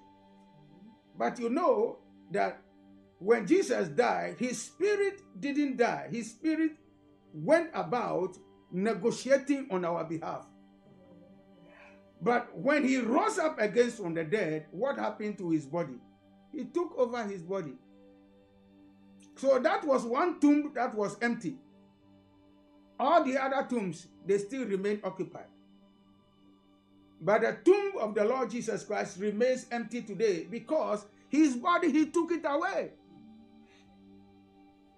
but 1.17 1.39
you 1.39 1.51
know 1.51 1.99
that 2.33 2.61
when 3.19 3.47
Jesus 3.47 3.89
died, 3.89 4.37
his 4.39 4.61
spirit 4.61 5.21
didn't 5.39 5.77
die. 5.77 6.09
His 6.11 6.31
spirit 6.31 6.73
went 7.33 7.71
about 7.75 8.37
negotiating 8.71 9.69
on 9.71 9.85
our 9.85 10.05
behalf. 10.05 10.47
But 12.23 12.57
when 12.57 12.87
he 12.87 12.99
rose 12.99 13.39
up 13.39 13.59
against 13.59 13.97
from 13.97 14.15
the 14.15 14.25
dead, 14.25 14.67
what 14.71 14.99
happened 14.99 15.39
to 15.39 15.51
his 15.51 15.67
body? 15.67 15.99
He 16.53 16.65
took 16.65 16.93
over 16.99 17.25
his 17.25 17.43
body. 17.43 17.75
So 19.37 19.59
that 19.59 19.85
was 19.87 20.05
one 20.05 20.39
tomb 20.39 20.73
that 20.75 20.95
was 20.95 21.17
empty. 21.23 21.57
All 22.99 23.25
the 23.25 23.43
other 23.43 23.67
tombs, 23.67 24.09
they 24.27 24.37
still 24.37 24.67
remain 24.67 25.01
occupied. 25.03 25.47
But 27.23 27.41
the 27.43 27.57
tomb 27.65 27.93
of 27.99 28.15
the 28.15 28.25
Lord 28.25 28.51
Jesus 28.51 28.85
Christ 28.85 29.19
remains 29.19 29.67
empty 29.71 30.03
today 30.03 30.47
because 30.51 31.07
his 31.29 31.57
body, 31.57 31.91
he 31.91 32.07
took 32.07 32.33
it 32.33 32.43
away. 32.45 32.91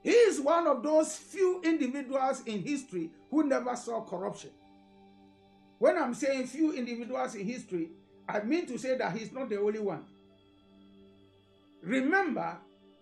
He 0.03 0.11
is 0.11 0.41
one 0.41 0.67
of 0.67 0.83
those 0.83 1.17
few 1.17 1.61
individuals 1.63 2.43
in 2.47 2.63
history 2.63 3.11
who 3.33 3.45
never 3.45 3.75
saw 3.75 4.03
corruption. 4.03 4.51
When 5.79 5.97
I'm 5.97 6.13
saying 6.13 6.47
few 6.49 6.75
individuals 6.75 7.35
in 7.35 7.47
history, 7.47 7.89
I 8.29 8.41
mean 8.41 8.67
to 8.67 8.79
say 8.79 8.97
that 8.99 9.17
he's 9.17 9.33
not 9.33 9.49
the 9.49 9.59
only 9.59 9.81
one. 9.81 10.05
Remember 11.83 12.59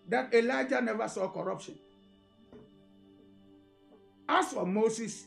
that 0.07 0.33
Elijah 0.33 0.81
never 0.81 1.07
saw 1.09 1.27
corruption. 1.27 1.75
As 4.27 4.47
for 4.53 4.65
Moses, 4.65 5.25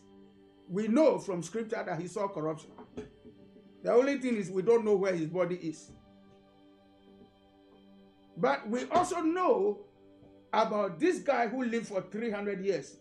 we 0.71 0.89
know 0.89 1.19
from 1.19 1.43
scripture 1.43 1.85
that 1.85 2.01
he 2.01 2.09
saw 2.09 2.27
corruption. 2.27 2.71
The 3.83 3.93
only 3.93 4.17
thing 4.17 4.37
is 4.37 4.51
we 4.51 4.63
don't 4.63 4.87
know 4.87 4.97
where 4.97 5.15
his 5.15 5.29
body 5.29 5.57
is. 5.57 5.91
But 8.39 8.67
we 8.67 8.85
also 8.87 9.21
know 9.21 9.81
about 10.51 10.99
this 10.99 11.19
guy 11.19 11.47
who 11.47 11.63
lived 11.63 11.89
for 11.89 12.01
300 12.01 12.65
years 12.65 12.97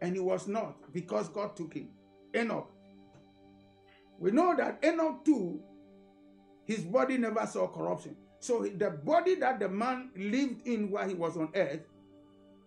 and 0.00 0.14
he 0.14 0.20
was 0.20 0.46
not 0.46 0.92
because 0.92 1.28
God 1.28 1.56
took 1.56 1.74
him. 1.74 1.88
Enoch. 2.34 2.70
We 4.18 4.30
know 4.30 4.56
that 4.56 4.84
Enoch 4.84 5.24
too, 5.24 5.60
his 6.64 6.80
body 6.80 7.18
never 7.18 7.46
saw 7.46 7.68
corruption. 7.68 8.16
So 8.40 8.62
the 8.62 8.90
body 8.90 9.34
that 9.36 9.60
the 9.60 9.68
man 9.68 10.10
lived 10.16 10.66
in 10.66 10.90
while 10.90 11.08
he 11.08 11.14
was 11.14 11.36
on 11.36 11.50
earth 11.54 11.80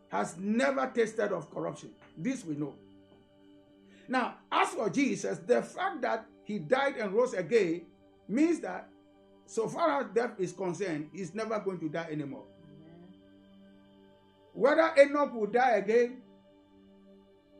has 0.09 0.37
never 0.37 0.91
tasted 0.93 1.31
of 1.31 1.51
corruption. 1.51 1.91
This 2.17 2.43
we 2.43 2.55
know. 2.55 2.75
Now, 4.07 4.35
as 4.51 4.69
for 4.69 4.89
Jesus, 4.89 5.37
the 5.39 5.61
fact 5.61 6.01
that 6.01 6.25
he 6.43 6.57
died 6.59 6.97
and 6.97 7.13
rose 7.13 7.33
again 7.33 7.83
means 8.27 8.59
that 8.61 8.89
so 9.45 9.67
far 9.67 10.01
as 10.01 10.07
death 10.13 10.39
is 10.39 10.51
concerned, 10.51 11.09
he's 11.13 11.33
never 11.33 11.59
going 11.59 11.79
to 11.79 11.89
die 11.89 12.07
anymore. 12.11 12.43
Whether 14.53 14.91
Enoch 14.99 15.33
will 15.33 15.47
die 15.47 15.77
again 15.77 16.21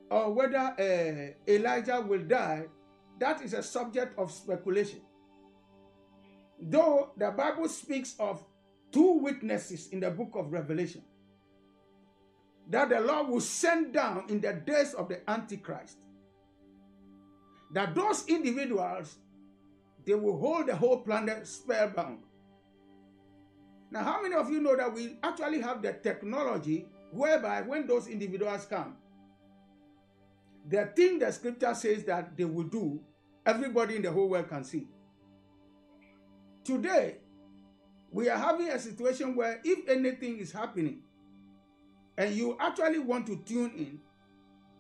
or 0.10 0.34
whether 0.34 0.58
uh, 0.58 1.52
Elijah 1.52 2.02
will 2.02 2.24
die, 2.24 2.66
that 3.20 3.42
is 3.42 3.54
a 3.54 3.62
subject 3.62 4.18
of 4.18 4.32
speculation. 4.32 5.02
Though 6.62 7.12
the 7.18 7.32
Bible 7.32 7.70
speaks 7.70 8.16
of 8.20 8.44
two 8.92 9.20
witnesses 9.20 9.90
in 9.92 10.00
the 10.00 10.10
book 10.12 10.32
of 10.36 10.52
Revelation 10.52 11.04
that 12.70 12.90
the 12.90 13.00
Lord 13.00 13.30
will 13.30 13.42
send 13.42 13.94
down 13.94 14.26
in 14.30 14.40
the 14.42 14.54
days 14.54 14.94
of 14.94 15.10
the 15.10 15.28
Antichrist, 15.30 15.98
that 17.74 17.96
those 17.96 18.28
individuals 18.28 19.18
they 20.06 20.16
will 20.16 20.40
hold 20.40 20.68
the 20.68 20.76
whole 20.76 21.02
planet 21.02 21.46
spellbound. 21.46 22.20
Now, 23.92 24.04
how 24.04 24.22
many 24.22 24.36
of 24.36 24.50
you 24.50 24.62
know 24.62 24.76
that 24.76 24.94
we 24.94 25.18
actually 25.24 25.62
have 25.62 25.82
the 25.82 25.94
technology 25.94 26.88
whereby 27.12 27.62
when 27.62 27.86
those 27.88 28.08
individuals 28.08 28.66
come, 28.66 28.96
the 30.70 30.86
thing 30.96 31.20
the 31.20 31.32
scripture 31.32 31.74
says 31.74 32.04
that 32.04 32.38
they 32.38 32.46
will 32.46 32.64
do, 32.64 33.00
everybody 33.46 33.96
in 33.96 34.04
the 34.04 34.12
whole 34.12 34.30
world 34.30 34.48
can 34.48 34.64
see. 34.64 34.88
Today, 36.64 37.18
we 38.12 38.30
are 38.30 38.38
having 38.38 38.70
a 38.70 38.78
situation 38.80 39.36
where 39.36 39.60
if 39.64 39.90
anything 39.90 40.38
is 40.38 40.52
happening 40.52 41.02
and 42.18 42.36
you 42.36 42.56
actually 42.60 43.00
want 43.00 43.26
to 43.28 43.38
tune 43.38 43.72
in, 43.76 44.00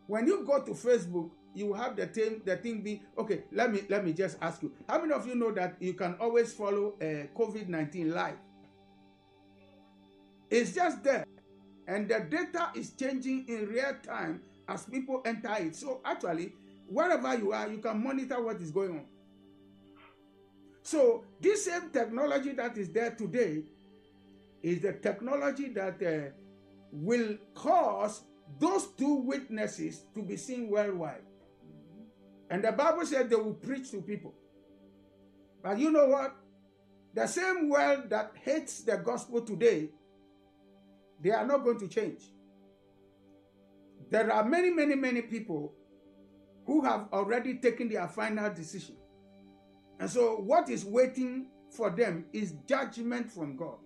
when 0.05 0.27
you 0.27 0.43
go 0.45 0.61
to 0.63 0.71
Facebook, 0.71 1.31
you 1.55 1.73
have 1.73 1.95
the 1.95 2.05
thing 2.05 2.41
the 2.45 2.55
thing 2.57 2.81
be 2.81 3.01
okay 3.17 3.43
let 3.51 3.71
me 3.71 3.81
let 3.89 4.05
me 4.05 4.13
just 4.13 4.37
ask 4.41 4.61
you. 4.61 4.71
How 4.87 5.01
many 5.01 5.13
of 5.13 5.25
you 5.25 5.33
know 5.33 5.51
that 5.51 5.75
you 5.79 5.93
can 5.93 6.15
always 6.19 6.53
follow 6.53 6.93
uh, 7.01 7.25
covid-19 7.35 8.13
live? 8.13 8.37
It's 10.51 10.73
just 10.73 11.03
there. 11.03 11.25
And 11.87 12.07
the 12.07 12.19
data 12.19 12.69
is 12.75 12.91
changing 12.91 13.47
in 13.47 13.67
real 13.67 13.95
time 14.03 14.41
as 14.69 14.85
people 14.85 15.21
enter 15.25 15.55
it 15.59 15.75
so 15.75 16.01
actually 16.05 16.53
wherever 16.87 17.37
you 17.37 17.51
are 17.51 17.67
you 17.69 17.79
can 17.79 18.01
monitor 18.03 18.41
what 18.41 18.61
is 18.61 18.71
going 18.71 18.91
on 18.91 19.05
so 20.81 21.23
this 21.39 21.65
same 21.65 21.89
technology 21.91 22.51
that 22.53 22.77
is 22.77 22.89
there 22.89 23.11
today 23.11 23.63
is 24.63 24.81
the 24.81 24.93
technology 24.93 25.69
that 25.69 26.01
uh, 26.01 26.31
will 26.91 27.37
cause 27.53 28.23
those 28.59 28.87
two 28.97 29.15
witnesses 29.15 30.03
to 30.15 30.23
be 30.23 30.37
seen 30.37 30.69
worldwide. 30.69 31.21
And 32.49 32.63
the 32.63 32.71
Bible 32.71 33.05
said 33.05 33.29
they 33.29 33.35
will 33.35 33.53
preach 33.53 33.91
to 33.91 34.01
people. 34.01 34.33
But 35.61 35.77
you 35.77 35.91
know 35.91 36.07
what? 36.07 36.35
The 37.13 37.27
same 37.27 37.69
world 37.69 38.09
that 38.09 38.31
hates 38.43 38.81
the 38.81 38.97
gospel 38.97 39.41
today, 39.41 39.89
they 41.21 41.31
are 41.31 41.45
not 41.45 41.63
going 41.63 41.79
to 41.79 41.87
change. 41.87 42.23
There 44.09 44.31
are 44.31 44.43
many, 44.43 44.71
many, 44.71 44.95
many 44.95 45.21
people 45.21 45.73
who 46.65 46.83
have 46.83 47.07
already 47.13 47.55
taken 47.55 47.89
their 47.89 48.07
final 48.07 48.51
decision. 48.53 48.95
And 49.99 50.09
so, 50.09 50.37
what 50.37 50.69
is 50.69 50.85
waiting 50.85 51.47
for 51.71 51.89
them 51.89 52.25
is 52.33 52.53
judgment 52.67 53.31
from 53.31 53.55
God. 53.55 53.77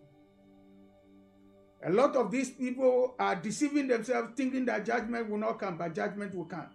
A 1.86 1.90
lot 1.92 2.16
of 2.16 2.32
these 2.32 2.50
people 2.52 3.16
are 3.20 3.36
deceiving 3.36 3.88
themselves, 3.88 4.30
thinking 4.38 4.66
that 4.66 4.86
judgment 4.86 5.30
will 5.30 5.38
not 5.38 5.60
come, 5.60 5.78
but 5.78 5.94
judgment 5.94 6.34
will 6.34 6.46
come. 6.46 6.68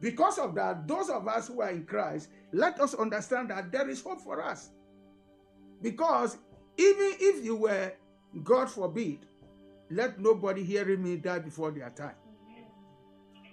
Because 0.00 0.38
of 0.38 0.54
that, 0.54 0.86
those 0.86 1.08
of 1.08 1.26
us 1.28 1.48
who 1.48 1.62
are 1.62 1.70
in 1.70 1.84
Christ, 1.84 2.28
let 2.52 2.80
us 2.80 2.94
understand 2.94 3.50
that 3.50 3.70
there 3.70 3.88
is 3.88 4.02
hope 4.02 4.20
for 4.20 4.42
us. 4.42 4.70
Because 5.82 6.36
even 6.76 7.12
if 7.20 7.44
you 7.44 7.56
were, 7.56 7.92
God 8.42 8.70
forbid, 8.70 9.26
let 9.90 10.20
nobody 10.20 10.62
hearing 10.62 11.02
me 11.02 11.16
die 11.16 11.40
before 11.40 11.70
their 11.70 11.90
time. 11.90 12.14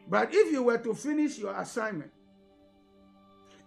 But 0.10 0.29
if 0.32 0.51
you 0.51 0.63
were 0.63 0.77
to 0.77 0.94
finish 0.94 1.38
your 1.38 1.60
assignment 1.60 2.12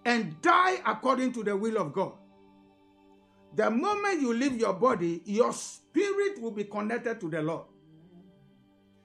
and 0.05 0.41
die 0.41 0.79
according 0.87 1.33
to 1.35 1.43
the 1.43 1.57
will 1.57 1.77
of 1.77 1.93
God, 1.93 2.13
the 3.55 3.71
moment 3.71 4.21
you 4.21 4.33
leave 4.33 4.57
your 4.57 4.73
body, 4.73 5.23
your 5.25 5.53
spirit 5.53 6.41
will 6.41 6.53
be 6.53 6.65
connected 6.65 7.21
to 7.21 7.29
the 7.29 7.43
Lord. 7.43 7.67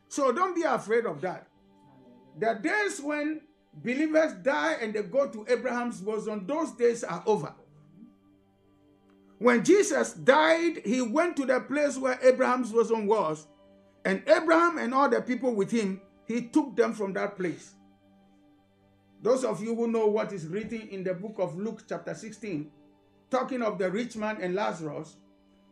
So 0.08 0.32
don't 0.32 0.56
be 0.56 0.62
afraid 0.62 1.06
of 1.06 1.20
that. 1.22 1.48
The 2.40 2.60
days 2.62 3.02
when 3.02 3.42
believers 3.74 4.34
die 4.44 4.78
and 4.82 4.94
they 4.94 5.02
go 5.02 5.28
to 5.28 5.46
Abraham's 5.50 6.00
bosom, 6.00 6.46
those 6.46 6.72
days 6.74 7.04
are 7.04 7.24
over. 7.26 7.54
When 9.40 9.64
Jesus 9.64 10.14
died, 10.14 10.82
he 10.86 11.02
went 11.02 11.36
to 11.38 11.46
the 11.46 11.60
place 11.60 11.98
where 11.98 12.18
Abraham's 12.22 12.72
bosom 12.72 13.08
was, 13.08 13.48
and 14.06 14.22
Abraham 14.28 14.78
and 14.78 14.94
all 14.94 15.10
the 15.10 15.22
people 15.22 15.54
with 15.56 15.72
him, 15.72 16.00
he 16.28 16.44
took 16.44 16.76
them 16.76 16.94
from 16.94 17.14
that 17.14 17.36
place. 17.36 17.74
Those 19.22 19.44
of 19.44 19.64
you 19.64 19.76
who 19.76 19.88
know 19.88 20.06
what 20.06 20.32
is 20.32 20.46
written 20.46 20.82
in 20.90 21.04
the 21.04 21.16
book 21.16 21.38
of 21.40 21.58
Luke, 21.58 21.84
chapter 21.90 22.14
16, 22.14 22.70
talking 23.32 23.64
of 23.64 23.80
the 23.80 23.90
rich 23.90 24.16
man 24.16 24.38
and 24.40 24.54
Lazarus, 24.54 25.16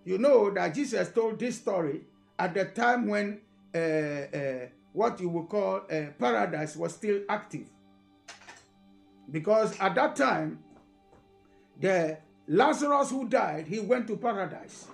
you 0.04 0.18
know 0.18 0.50
that 0.50 0.74
Jesus 0.74 1.10
told 1.12 1.40
this 1.40 1.58
story 1.58 2.02
at 2.40 2.56
the 2.56 2.66
time 2.66 3.08
when 3.08 3.40
uh, 3.74 3.78
uh, 3.78 4.68
what 4.92 5.20
you 5.20 5.30
would 5.30 5.50
call 5.50 5.82
uh, 5.92 6.06
paradise 6.18 6.76
was 6.76 6.94
still 6.94 7.22
active. 7.30 7.68
Because 9.30 9.80
at 9.80 9.94
that 9.96 10.16
time, 10.16 10.60
the 11.80 12.18
Lazarus 12.48 13.12
who 13.12 13.28
died, 13.30 13.68
he 13.68 13.80
went 13.80 14.08
to 14.08 14.18
paradise. 14.18 14.88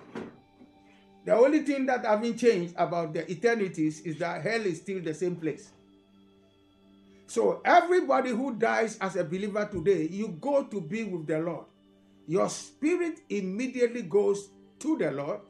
The 1.24 1.34
only 1.34 1.60
thing 1.60 1.86
that 1.86 2.04
haven't 2.04 2.38
changed 2.38 2.74
about 2.76 3.12
the 3.12 3.30
eternities 3.30 4.00
is 4.00 4.18
that 4.18 4.42
hell 4.42 4.62
is 4.62 4.78
still 4.78 5.00
the 5.00 5.14
same 5.14 5.36
place. 5.36 5.70
So 7.26 7.60
everybody 7.64 8.30
who 8.30 8.54
dies 8.56 8.98
as 9.00 9.16
a 9.16 9.24
believer 9.24 9.68
today, 9.70 10.08
you 10.10 10.28
go 10.40 10.64
to 10.64 10.80
be 10.80 11.04
with 11.04 11.26
the 11.26 11.38
Lord. 11.38 11.66
Your 12.26 12.48
spirit 12.48 13.20
immediately 13.28 14.02
goes 14.02 14.48
to 14.80 14.96
the 14.96 15.10
Lord 15.10 15.40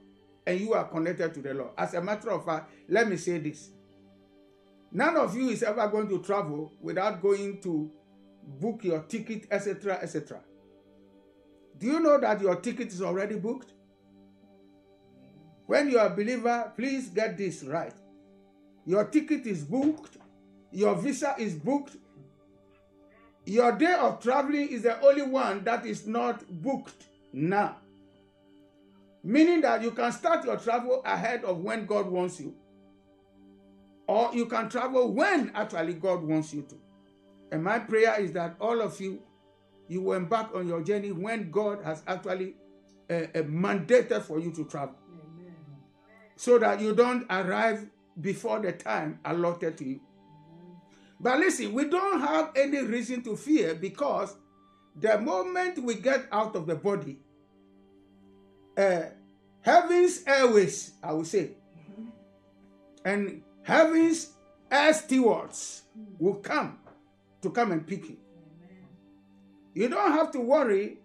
and 0.47 0.61
you 0.61 0.75
are 0.75 0.85
connected 0.85 1.33
to 1.35 1.41
the 1.41 1.55
Lord. 1.55 1.71
As 1.79 1.95
a 1.95 2.03
matter 2.03 2.31
of 2.31 2.45
fact, 2.45 2.71
let 2.89 3.09
me 3.09 3.17
say 3.17 3.39
this. 3.39 3.71
None 4.93 5.17
of 5.17 5.37
you 5.37 5.51
is 5.51 5.63
ever 5.63 5.87
going 5.89 6.09
to 6.09 6.21
travel 6.21 6.73
without 6.81 7.23
going 7.23 7.61
to 7.63 7.91
book 8.61 8.83
your 8.83 9.01
ticket, 9.03 9.47
etc., 9.51 10.01
etc. 10.03 10.41
Do 11.79 11.87
you 11.87 12.01
know 12.01 12.19
that 12.21 12.41
your 12.41 12.57
ticket 12.57 12.89
is 12.89 13.01
already 13.01 13.37
booked? 13.37 13.73
When 15.71 15.89
you 15.89 16.01
are 16.01 16.09
a 16.09 16.11
believer, 16.11 16.73
please 16.77 17.11
get 17.11 17.39
this 17.39 17.63
right. 17.63 17.95
Your 18.85 19.05
ticket 19.05 19.47
is 19.47 19.63
booked, 19.63 20.17
your 20.73 20.97
visa 20.97 21.37
is 21.39 21.55
booked. 21.55 21.97
Your 23.47 23.71
day 23.79 23.95
of 23.95 24.19
traveling 24.21 24.69
is 24.71 24.83
the 24.83 25.01
only 25.01 25.23
one 25.23 25.63
that 25.63 25.87
is 25.87 26.09
not 26.09 26.43
booked 26.61 27.07
now. 27.33 27.77
Meaning 29.23 29.61
that 29.61 29.81
you 29.85 29.93
can 29.93 30.11
start 30.11 30.45
your 30.45 30.57
travel 30.57 31.03
ahead 31.05 31.45
of 31.45 31.59
when 31.59 31.87
God 31.87 32.09
wants 32.09 32.41
you. 32.41 32.53
Or 34.09 34.35
you 34.35 34.47
can 34.47 34.69
travel 34.69 35.13
when 35.13 35.53
actually 35.55 35.95
God 35.95 36.25
wants 36.25 36.53
you 36.53 36.63
to. 36.63 36.75
And 37.53 37.63
my 37.63 37.79
prayer 37.79 38.21
is 38.21 38.33
that 38.33 38.57
all 38.61 38.81
of 38.81 39.01
you, 39.01 39.23
you 39.87 40.03
will 40.03 40.15
embark 40.15 40.53
on 40.53 40.67
your 40.67 40.83
journey 40.83 41.13
when 41.13 41.49
God 41.53 41.85
has 41.85 42.03
actually 42.09 42.57
uh, 43.09 43.15
uh, 43.15 43.43
mandated 43.43 44.23
for 44.23 44.41
you 44.41 44.51
to 44.51 44.65
travel. 44.65 44.97
So 46.41 46.59
that 46.59 46.81
you 46.81 46.95
don't 46.95 47.27
arrive 47.29 47.87
before 48.19 48.61
the 48.61 48.73
time 48.73 49.21
allotted 49.27 49.77
to 49.77 49.85
you. 49.85 50.01
But 51.21 51.39
listen, 51.39 51.75
we 51.75 51.85
don't 51.85 52.19
have 52.19 52.53
any 52.57 52.81
reason 52.81 53.23
to 53.25 53.37
fear 53.37 53.75
because 53.75 54.35
the 54.99 55.21
moment 55.21 55.83
we 55.85 55.97
get 55.97 56.29
out 56.33 56.57
of 56.57 56.67
the 56.67 56.77
body, 56.77 57.19
uh, 58.75 59.03
heaven's 59.61 60.23
airways, 60.27 60.93
I 61.03 61.13
would 61.13 61.27
say, 61.27 61.51
and 63.05 63.43
heaven's 63.61 64.31
air 64.71 64.95
stewards 64.95 65.83
will 66.19 66.37
come 66.37 66.79
to 67.43 67.51
come 67.51 67.71
and 67.71 67.87
pick 67.87 68.09
you. 68.09 68.17
You 69.75 69.91
don't 69.91 70.13
have 70.13 70.31
to 70.31 70.41
worry 70.41 71.01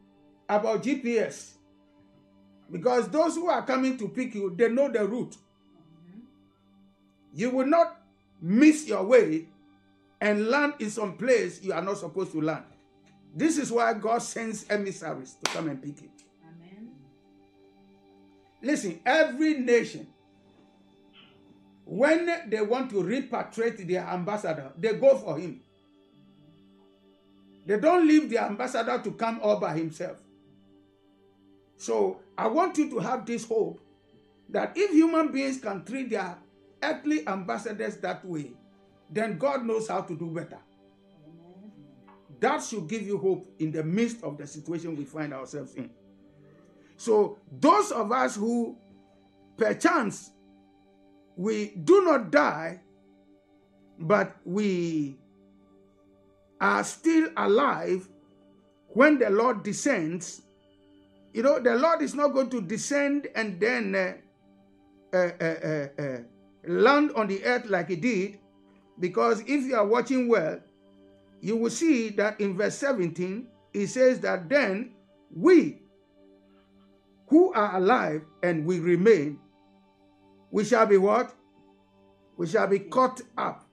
about 0.47 0.81
GPS 0.81 1.54
because 2.71 3.09
those 3.09 3.35
who 3.35 3.47
are 3.47 3.65
coming 3.65 3.97
to 3.97 4.07
pick 4.07 4.33
you, 4.35 4.53
they 4.55 4.69
know 4.69 4.89
the 4.89 5.05
route. 5.05 5.35
You 7.33 7.51
will 7.51 7.65
not 7.67 8.01
miss 8.41 8.87
your 8.87 9.03
way 9.03 9.47
and 10.21 10.47
land 10.47 10.75
in 10.79 10.89
some 10.89 11.17
place 11.17 11.61
you 11.61 11.73
are 11.73 11.81
not 11.81 11.97
supposed 11.97 12.31
to 12.31 12.41
land. 12.41 12.63
This 13.35 13.57
is 13.57 13.71
why 13.71 13.93
God 13.93 14.19
sends 14.19 14.65
emissaries 14.69 15.35
to 15.43 15.51
come 15.51 15.67
and 15.67 15.81
pick 15.81 16.01
you. 16.01 16.09
Amen. 16.43 16.89
Listen, 18.61 18.99
every 19.05 19.55
nation, 19.55 20.07
when 21.83 22.49
they 22.49 22.61
want 22.61 22.89
to 22.91 22.95
repatriate 22.95 23.85
their 23.87 24.07
ambassador, 24.07 24.71
they 24.77 24.93
go 24.93 25.17
for 25.17 25.37
him. 25.37 25.59
They 27.65 27.79
don't 27.79 28.07
leave 28.07 28.29
the 28.29 28.37
ambassador 28.41 29.01
to 29.03 29.11
come 29.11 29.39
all 29.41 29.59
by 29.59 29.75
himself. 29.75 30.17
So 31.77 32.21
I 32.37 32.47
want 32.47 32.77
you 32.77 32.89
to 32.91 32.99
have 32.99 33.25
this 33.25 33.45
hope 33.47 33.79
that 34.49 34.73
if 34.75 34.91
human 34.91 35.31
beings 35.31 35.59
can 35.59 35.83
treat 35.83 36.09
their 36.09 36.37
earthly 36.83 37.27
ambassadors 37.27 37.97
that 37.97 38.23
way, 38.25 38.51
then 39.09 39.37
God 39.37 39.65
knows 39.65 39.87
how 39.87 40.01
to 40.01 40.15
do 40.15 40.27
better. 40.27 40.59
That 42.39 42.61
should 42.63 42.87
give 42.87 43.03
you 43.03 43.17
hope 43.17 43.47
in 43.59 43.71
the 43.71 43.83
midst 43.83 44.23
of 44.23 44.37
the 44.37 44.45
situation 44.45 44.95
we 44.95 45.05
find 45.05 45.33
ourselves 45.33 45.73
in. 45.75 45.89
So, 46.97 47.39
those 47.59 47.91
of 47.91 48.11
us 48.11 48.35
who 48.35 48.77
perchance 49.57 50.31
we 51.35 51.73
do 51.83 52.03
not 52.03 52.31
die, 52.31 52.81
but 53.99 54.35
we 54.45 55.17
are 56.61 56.83
still 56.83 57.29
alive 57.35 58.07
when 58.89 59.19
the 59.19 59.29
Lord 59.29 59.63
descends. 59.63 60.41
You 61.35 61.43
know, 61.43 61.59
the 61.59 61.75
Lord 61.75 62.01
is 62.01 62.15
not 62.15 62.29
going 62.29 62.49
to 62.51 62.61
descend 62.61 63.27
and 63.35 63.59
then 63.59 63.93
uh, 63.93 64.13
uh, 65.13 65.31
uh, 65.41 65.43
uh, 65.43 66.01
uh 66.01 66.17
land 66.65 67.11
on 67.11 67.27
the 67.27 67.43
earth 67.43 67.65
like 67.65 67.89
He 67.89 67.97
did, 67.97 68.39
because 69.01 69.41
if 69.41 69.65
you 69.65 69.75
are 69.75 69.85
watching 69.85 70.29
well, 70.29 70.61
you 71.41 71.57
will 71.57 71.69
see 71.69 72.07
that 72.11 72.39
in 72.39 72.55
verse 72.55 72.77
17, 72.77 73.47
he 73.73 73.85
says 73.85 74.21
that 74.21 74.47
then 74.47 74.93
we 75.29 75.81
who 77.27 77.51
are 77.51 77.75
alive 77.75 78.21
and 78.41 78.65
we 78.65 78.79
remain, 78.79 79.37
we 80.51 80.63
shall 80.63 80.85
be 80.85 80.95
what? 80.95 81.35
We 82.37 82.47
shall 82.47 82.67
be 82.67 82.79
caught 82.79 83.19
up 83.37 83.65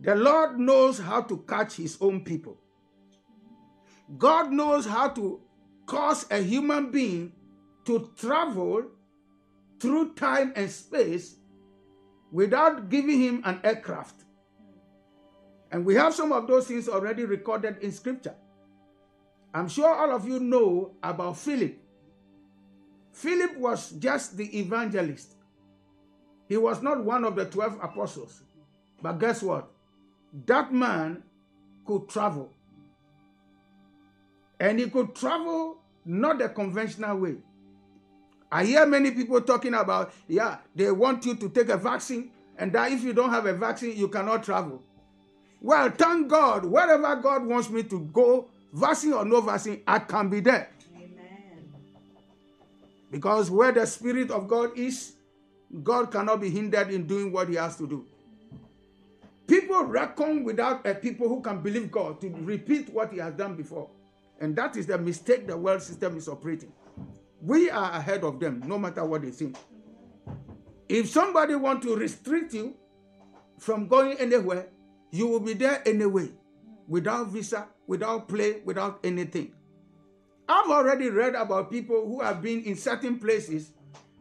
the 0.00 0.14
Lord 0.14 0.60
knows 0.60 0.98
how 0.98 1.22
to 1.22 1.38
catch 1.48 1.74
his 1.74 1.96
own 2.00 2.22
people. 2.22 2.56
God 4.16 4.52
knows 4.52 4.86
how 4.86 5.08
to 5.08 5.40
cause 5.86 6.26
a 6.30 6.38
human 6.38 6.90
being 6.90 7.32
to 7.84 8.10
travel 8.16 8.84
through 9.80 10.14
time 10.14 10.52
and 10.56 10.70
space 10.70 11.36
without 12.30 12.88
giving 12.88 13.20
him 13.20 13.42
an 13.44 13.60
aircraft. 13.64 14.24
And 15.70 15.84
we 15.84 15.94
have 15.94 16.14
some 16.14 16.32
of 16.32 16.46
those 16.46 16.66
things 16.66 16.88
already 16.88 17.24
recorded 17.24 17.78
in 17.82 17.92
scripture. 17.92 18.34
I'm 19.52 19.68
sure 19.68 19.94
all 19.94 20.14
of 20.14 20.26
you 20.26 20.40
know 20.40 20.94
about 21.02 21.36
Philip. 21.38 21.76
Philip 23.12 23.56
was 23.56 23.90
just 23.92 24.36
the 24.36 24.58
evangelist. 24.58 25.34
He 26.48 26.56
was 26.56 26.82
not 26.82 27.04
one 27.04 27.24
of 27.24 27.36
the 27.36 27.44
12 27.44 27.78
apostles. 27.82 28.42
But 29.02 29.18
guess 29.18 29.42
what? 29.42 29.70
That 30.46 30.72
man 30.72 31.22
could 31.86 32.08
travel. 32.08 32.52
And 34.60 34.78
he 34.78 34.90
could 34.90 35.14
travel 35.14 35.78
not 36.04 36.38
the 36.38 36.48
conventional 36.48 37.16
way. 37.18 37.36
I 38.50 38.64
hear 38.64 38.86
many 38.86 39.10
people 39.10 39.40
talking 39.42 39.74
about, 39.74 40.12
yeah, 40.26 40.58
they 40.74 40.90
want 40.90 41.26
you 41.26 41.34
to 41.36 41.48
take 41.50 41.68
a 41.68 41.76
vaccine, 41.76 42.30
and 42.56 42.72
that 42.72 42.90
if 42.90 43.02
you 43.02 43.12
don't 43.12 43.30
have 43.30 43.46
a 43.46 43.52
vaccine, 43.52 43.96
you 43.96 44.08
cannot 44.08 44.42
travel. 44.42 44.82
Well, 45.60 45.90
thank 45.90 46.28
God, 46.28 46.64
wherever 46.64 47.16
God 47.16 47.44
wants 47.44 47.68
me 47.68 47.82
to 47.84 48.00
go, 48.00 48.48
vaccine 48.72 49.12
or 49.12 49.24
no 49.24 49.40
vaccine, 49.40 49.82
I 49.86 49.98
can 49.98 50.30
be 50.30 50.40
there. 50.40 50.70
Amen. 50.96 51.72
Because 53.10 53.50
where 53.50 53.72
the 53.72 53.86
Spirit 53.86 54.30
of 54.30 54.48
God 54.48 54.78
is, 54.78 55.12
God 55.82 56.10
cannot 56.10 56.40
be 56.40 56.48
hindered 56.48 56.90
in 56.90 57.06
doing 57.06 57.30
what 57.30 57.48
He 57.48 57.56
has 57.56 57.76
to 57.76 57.86
do. 57.86 58.06
People 59.46 59.84
reckon 59.84 60.44
without 60.44 60.86
a 60.86 60.94
people 60.94 61.28
who 61.28 61.42
can 61.42 61.60
believe 61.60 61.90
God 61.90 62.20
to 62.20 62.28
repeat 62.30 62.88
what 62.92 63.12
He 63.12 63.18
has 63.18 63.34
done 63.34 63.54
before. 63.54 63.90
And 64.40 64.54
that 64.56 64.76
is 64.76 64.86
the 64.86 64.98
mistake 64.98 65.46
the 65.46 65.56
world 65.56 65.82
system 65.82 66.16
is 66.16 66.28
operating. 66.28 66.72
We 67.40 67.70
are 67.70 67.92
ahead 67.92 68.24
of 68.24 68.40
them, 68.40 68.62
no 68.66 68.78
matter 68.78 69.04
what 69.04 69.22
they 69.22 69.30
think. 69.30 69.56
If 70.88 71.08
somebody 71.10 71.54
want 71.54 71.82
to 71.82 71.96
restrict 71.96 72.54
you 72.54 72.76
from 73.58 73.88
going 73.88 74.18
anywhere, 74.18 74.68
you 75.10 75.26
will 75.26 75.40
be 75.40 75.54
there 75.54 75.82
anyway, 75.86 76.30
without 76.86 77.28
visa, 77.28 77.68
without 77.86 78.28
plane, 78.28 78.62
without 78.64 79.00
anything. 79.04 79.52
I've 80.48 80.70
already 80.70 81.10
read 81.10 81.34
about 81.34 81.70
people 81.70 82.06
who 82.06 82.22
have 82.22 82.40
been 82.40 82.62
in 82.62 82.76
certain 82.76 83.18
places 83.18 83.72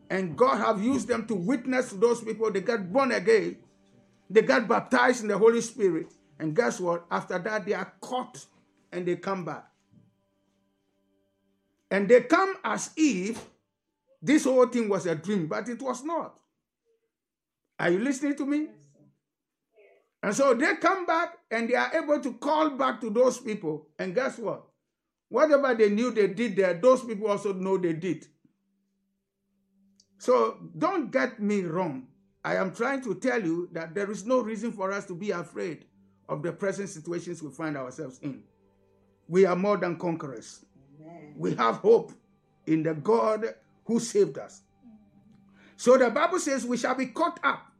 and 0.10 0.38
God 0.38 0.58
have 0.58 0.82
used 0.84 1.08
them 1.08 1.25
to 1.27 1.36
witness 1.36 1.91
those 1.91 2.21
people. 2.21 2.51
They 2.51 2.62
get 2.62 2.91
born 2.91 3.12
again. 3.12 3.58
They 4.30 4.41
get 4.41 4.67
baptized 4.67 5.21
in 5.21 5.30
the 5.30 5.38
Holy 5.38 5.62
Spirit. 5.62 6.13
And 6.39 6.56
guess 6.56 6.80
what? 6.80 7.06
After 7.10 7.39
that, 7.39 7.65
they 7.65 7.73
are 7.73 7.93
caught 8.01 8.45
and 8.91 9.06
they 9.06 9.15
come 9.15 9.45
back. 9.45 9.65
And 11.89 12.10
they 12.10 12.21
come 12.21 12.56
as 12.63 12.91
if 12.97 13.43
this 14.21 14.43
whole 14.43 14.67
thing 14.67 14.89
was 14.89 15.06
a 15.06 15.15
dream, 15.15 15.47
but 15.47 15.69
it 15.69 15.82
was 15.82 16.04
not. 16.04 16.36
Are 17.80 17.89
you 17.89 18.00
listening 18.00 18.36
to 18.36 18.45
me? 18.45 18.67
And 20.23 20.36
so 20.36 20.54
they 20.54 20.76
come 20.76 21.06
back 21.06 21.38
and 21.52 21.69
they 21.69 21.76
are 21.76 21.91
able 21.95 22.19
to 22.19 22.34
call 22.34 22.71
back 22.71 23.00
to 23.02 23.10
those 23.10 23.38
people. 23.38 23.88
And 24.00 24.15
guess 24.15 24.38
what? 24.38 24.63
Whatever 25.30 25.73
they 25.76 25.89
knew 25.89 26.12
they 26.12 26.28
did 26.28 26.56
there, 26.56 26.73
those 26.73 27.04
people 27.04 27.28
also 27.28 27.54
know 27.54 27.78
they 27.78 27.93
did. 27.93 28.26
So 30.17 30.58
don't 30.78 31.12
get 31.12 31.39
me 31.39 31.62
wrong. 31.62 32.08
I 32.43 32.56
am 32.56 32.73
trying 32.73 33.02
to 33.04 33.15
tell 33.15 33.41
you 33.41 33.69
that 33.73 33.93
there 33.93 34.10
is 34.10 34.26
no 34.26 34.39
reason 34.39 34.71
for 34.71 34.91
us 34.91 35.06
to 35.08 35.13
be 35.13 35.32
afraid 35.32 35.86
of 36.28 36.41
the 36.41 36.52
present 36.52 36.89
situations 36.89 37.43
we 37.43 37.52
find 37.52 37.78
ourselves 37.78 38.19
in. 38.21 38.43
We 39.28 39.45
are 39.45 39.56
more 39.56 39.78
than 39.78 39.97
conquerors. 39.97 40.65
Amen. 40.99 41.33
We 41.38 41.55
have 41.55 41.75
hope 41.77 42.12
in 42.65 42.83
the 42.83 42.93
God 42.93 43.45
who 43.86 43.99
saved 43.99 44.38
us. 44.38 44.62
So 45.77 45.97
the 45.97 46.10
Bible 46.10 46.39
says 46.39 46.65
we 46.65 46.77
shall 46.77 46.95
be 46.95 47.07
caught 47.07 47.39
up. 47.43 47.71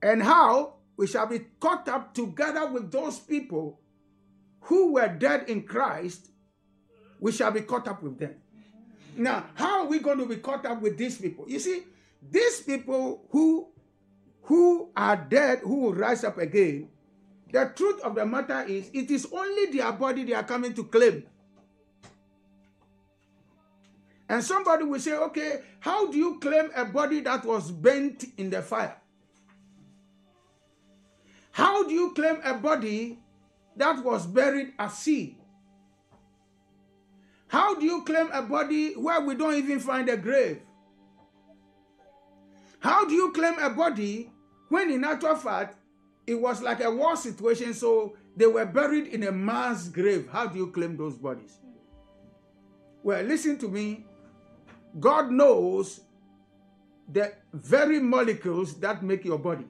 And 0.00 0.22
how? 0.22 0.74
We 0.96 1.06
shall 1.06 1.26
be 1.26 1.40
caught 1.60 1.88
up 1.88 2.14
together 2.14 2.70
with 2.70 2.90
those 2.90 3.18
people 3.18 3.80
who 4.62 4.92
were 4.94 5.08
dead 5.08 5.48
in 5.48 5.62
Christ. 5.62 6.28
We 7.20 7.32
shall 7.32 7.50
be 7.50 7.62
caught 7.62 7.88
up 7.88 8.02
with 8.02 8.18
them. 8.18 8.34
Now, 9.16 9.46
how 9.54 9.80
are 9.80 9.86
we 9.86 9.98
going 9.98 10.18
to 10.18 10.26
be 10.26 10.36
caught 10.36 10.64
up 10.64 10.80
with 10.80 10.96
these 10.96 11.18
people? 11.18 11.46
You 11.48 11.58
see, 11.58 11.82
these 12.30 12.60
people 12.62 13.26
who 13.30 13.68
who 14.42 14.90
are 14.96 15.16
dead, 15.16 15.58
who 15.58 15.80
will 15.82 15.94
rise 15.94 16.24
up 16.24 16.38
again, 16.38 16.88
the 17.52 17.70
truth 17.76 18.00
of 18.00 18.14
the 18.14 18.24
matter 18.24 18.62
is 18.62 18.90
it 18.94 19.10
is 19.10 19.26
only 19.32 19.66
their 19.76 19.92
body 19.92 20.24
they 20.24 20.32
are 20.32 20.44
coming 20.44 20.72
to 20.74 20.84
claim. 20.84 21.24
And 24.28 24.44
somebody 24.44 24.84
will 24.84 25.00
say, 25.00 25.14
okay, 25.16 25.62
how 25.80 26.10
do 26.10 26.18
you 26.18 26.38
claim 26.38 26.70
a 26.76 26.84
body 26.84 27.20
that 27.20 27.44
was 27.44 27.70
burnt 27.70 28.24
in 28.36 28.50
the 28.50 28.60
fire? 28.60 28.96
How 31.50 31.86
do 31.86 31.92
you 31.94 32.12
claim 32.12 32.38
a 32.44 32.54
body 32.54 33.18
that 33.76 34.04
was 34.04 34.26
buried 34.26 34.74
at 34.78 34.92
sea? 34.92 35.38
How 37.48 37.74
do 37.74 37.86
you 37.86 38.04
claim 38.04 38.28
a 38.32 38.42
body 38.42 38.92
where 38.92 39.20
we 39.22 39.34
don't 39.34 39.54
even 39.54 39.80
find 39.80 40.08
a 40.10 40.16
grave? 40.16 40.60
How 42.80 43.06
do 43.06 43.14
you 43.14 43.32
claim 43.32 43.58
a 43.58 43.70
body 43.70 44.30
when, 44.68 44.90
in 44.90 45.02
actual 45.04 45.34
fact, 45.34 45.78
it 46.26 46.34
was 46.34 46.60
like 46.60 46.82
a 46.82 46.90
war 46.90 47.16
situation, 47.16 47.72
so 47.72 48.14
they 48.36 48.46
were 48.46 48.66
buried 48.66 49.06
in 49.06 49.22
a 49.22 49.32
mass 49.32 49.88
grave? 49.88 50.28
How 50.30 50.46
do 50.46 50.58
you 50.58 50.70
claim 50.70 50.96
those 50.96 51.16
bodies? 51.16 51.58
Well, 53.02 53.22
listen 53.24 53.56
to 53.58 53.68
me. 53.68 54.04
God 54.98 55.30
knows 55.30 56.00
the 57.10 57.32
very 57.52 58.00
molecules 58.00 58.74
that 58.80 59.02
make 59.02 59.24
your 59.24 59.38
body. 59.38 59.66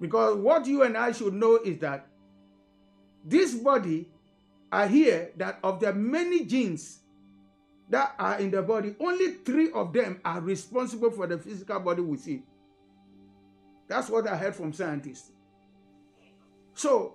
Because 0.00 0.36
what 0.36 0.66
you 0.66 0.82
and 0.82 0.96
I 0.96 1.12
should 1.12 1.34
know 1.34 1.56
is 1.56 1.78
that 1.78 2.06
this 3.24 3.54
body 3.54 4.08
I 4.70 4.86
hear 4.86 5.30
that 5.36 5.58
of 5.62 5.80
the 5.80 5.92
many 5.92 6.44
genes 6.44 6.98
that 7.88 8.14
are 8.18 8.38
in 8.38 8.50
the 8.50 8.60
body, 8.62 8.94
only 9.00 9.32
three 9.44 9.72
of 9.72 9.92
them 9.92 10.20
are 10.24 10.40
responsible 10.40 11.10
for 11.10 11.26
the 11.26 11.38
physical 11.38 11.80
body 11.80 12.02
we 12.02 12.18
see. 12.18 12.42
That's 13.88 14.10
what 14.10 14.28
I 14.28 14.36
heard 14.36 14.54
from 14.54 14.74
scientists. 14.74 15.30
So, 16.74 17.14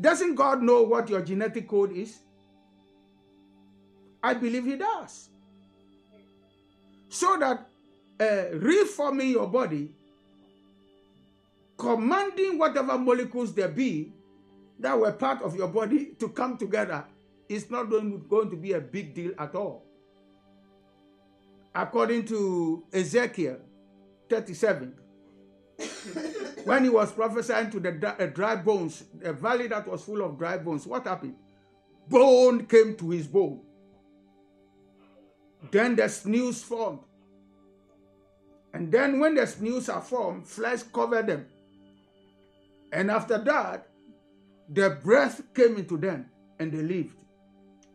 doesn't 0.00 0.34
God 0.34 0.62
know 0.62 0.82
what 0.82 1.08
your 1.08 1.22
genetic 1.22 1.68
code 1.68 1.92
is? 1.92 2.18
I 4.20 4.34
believe 4.34 4.64
He 4.64 4.74
does. 4.76 5.28
So 7.14 7.36
that 7.38 7.68
uh, 8.18 8.56
reforming 8.58 9.30
your 9.30 9.46
body, 9.46 9.88
commanding 11.78 12.58
whatever 12.58 12.98
molecules 12.98 13.54
there 13.54 13.68
be, 13.68 14.12
that 14.80 14.98
were 14.98 15.12
part 15.12 15.40
of 15.42 15.54
your 15.54 15.68
body 15.68 16.06
to 16.18 16.28
come 16.30 16.58
together 16.58 17.04
is 17.48 17.70
not 17.70 17.84
going 17.84 18.50
to 18.50 18.56
be 18.56 18.72
a 18.72 18.80
big 18.80 19.14
deal 19.14 19.30
at 19.38 19.54
all. 19.54 19.84
According 21.72 22.24
to 22.26 22.82
Ezekiel 22.92 23.58
37, 24.28 24.92
when 26.64 26.82
he 26.82 26.90
was 26.90 27.12
prophesying 27.12 27.70
to 27.70 27.78
the 27.78 28.32
dry 28.34 28.56
bones, 28.56 29.04
a 29.22 29.32
valley 29.32 29.68
that 29.68 29.86
was 29.86 30.02
full 30.02 30.20
of 30.20 30.36
dry 30.36 30.58
bones, 30.58 30.84
what 30.84 31.06
happened? 31.06 31.36
Bone 32.08 32.66
came 32.66 32.96
to 32.96 33.10
his 33.10 33.28
bone. 33.28 33.60
Then 35.70 35.96
the 35.96 36.08
snails 36.08 36.62
formed. 36.62 37.00
And 38.72 38.90
then 38.90 39.20
when 39.20 39.34
the 39.36 39.46
snails 39.46 39.88
are 39.88 40.02
formed, 40.02 40.46
flesh 40.46 40.82
covered 40.82 41.28
them. 41.28 41.46
And 42.92 43.10
after 43.10 43.38
that, 43.38 43.88
the 44.68 44.90
breath 45.02 45.42
came 45.54 45.76
into 45.76 45.96
them 45.96 46.26
and 46.58 46.72
they 46.72 46.82
lived. 46.82 47.16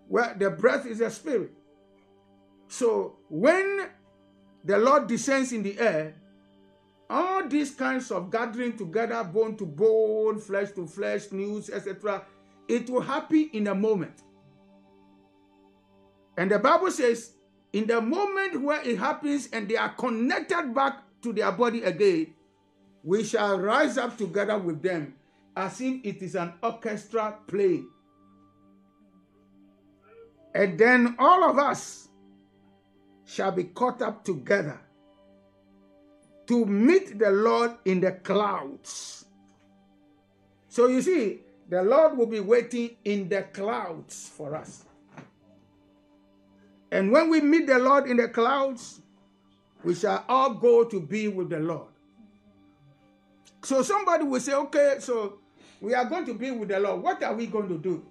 Well, 0.08 0.34
the 0.38 0.50
breath 0.50 0.86
is 0.86 1.02
a 1.02 1.10
spirit. 1.10 1.52
So 2.68 3.18
when 3.30 3.90
the 4.64 4.78
Lord 4.78 5.08
descends 5.08 5.52
in 5.52 5.64
the 5.64 5.80
air, 5.80 6.16
all 7.10 7.48
these 7.48 7.72
kinds 7.72 8.12
of 8.12 8.30
gathering 8.30 8.78
together, 8.78 9.24
bone 9.24 9.58
to 9.58 9.66
bone, 9.66 10.40
flesh 10.40 10.72
to 10.72 10.86
flesh, 10.86 11.32
news, 11.32 11.70
etc., 11.70 12.24
it 12.68 12.90
will 12.90 13.02
happen 13.02 13.50
in 13.54 13.68
a 13.68 13.76
moment. 13.76 14.22
And 16.38 16.52
the 16.52 16.60
Bible 16.60 16.92
says, 16.92 17.34
in 17.74 17.86
the 17.88 18.02
moment 18.02 18.62
where 18.62 18.82
it 18.82 18.98
happens 18.98 19.50
and 19.54 19.70
they 19.70 19.76
are 19.76 19.90
connected 19.90 20.74
back 20.74 21.04
to 21.22 21.34
their 21.34 21.52
body 21.52 21.84
again, 21.84 22.34
we 23.04 23.24
shall 23.24 23.60
rise 23.60 23.98
up 23.98 24.18
together 24.18 24.58
with 24.58 24.82
them 24.82 25.14
as 25.56 25.80
if 25.82 26.04
it 26.04 26.22
is 26.22 26.36
an 26.36 26.54
orchestra 26.64 27.38
playing. 27.48 27.88
And 30.56 30.80
then 30.80 31.16
all 31.20 31.50
of 31.50 31.60
us 31.60 32.08
shall 33.26 33.52
be 33.52 33.66
caught 33.66 34.02
up 34.02 34.26
together 34.26 34.80
to 36.48 36.66
meet 36.66 37.20
the 37.20 37.30
Lord 37.30 37.72
in 37.86 38.00
the 38.02 38.14
clouds. 38.14 39.26
So 40.68 40.88
you 40.88 41.02
see, 41.02 41.42
the 41.70 41.84
Lord 41.84 42.18
will 42.18 42.26
be 42.26 42.40
waiting 42.40 42.96
in 43.06 43.30
the 43.30 43.44
clouds 43.44 44.28
for 44.36 44.56
us. 44.56 44.86
And 46.92 47.12
when 47.12 47.30
we 47.30 47.42
meet 47.42 47.68
the 47.68 47.78
Lord 47.78 48.10
in 48.10 48.18
the 48.18 48.28
clouds, 48.28 49.02
we 49.84 49.96
shall 49.96 50.26
all 50.28 50.56
go 50.56 50.84
to 50.84 51.00
be 51.00 51.28
with 51.28 51.50
the 51.50 51.60
Lord. 51.60 51.88
So 53.64 53.82
somebody 53.84 54.24
will 54.24 54.40
say, 54.40 54.54
okay, 54.54 54.98
so 55.00 55.40
we 55.82 55.94
are 55.94 56.06
going 56.06 56.26
to 56.26 56.34
be 56.34 56.52
with 56.52 56.70
the 56.70 56.80
Lord. 56.80 57.02
What 57.02 57.22
are 57.24 57.34
we 57.34 57.48
going 57.48 57.68
to 57.70 57.78
do? 57.78 58.06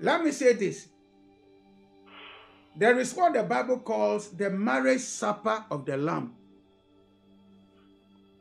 Let 0.00 0.24
me 0.24 0.32
say 0.32 0.52
this. 0.52 0.88
There 2.74 2.98
is 2.98 3.14
what 3.14 3.34
the 3.34 3.42
Bible 3.42 3.78
calls 3.78 4.30
the 4.30 4.50
marriage 4.50 5.00
supper 5.00 5.64
of 5.70 5.84
the 5.84 5.96
Lamb. 5.96 6.34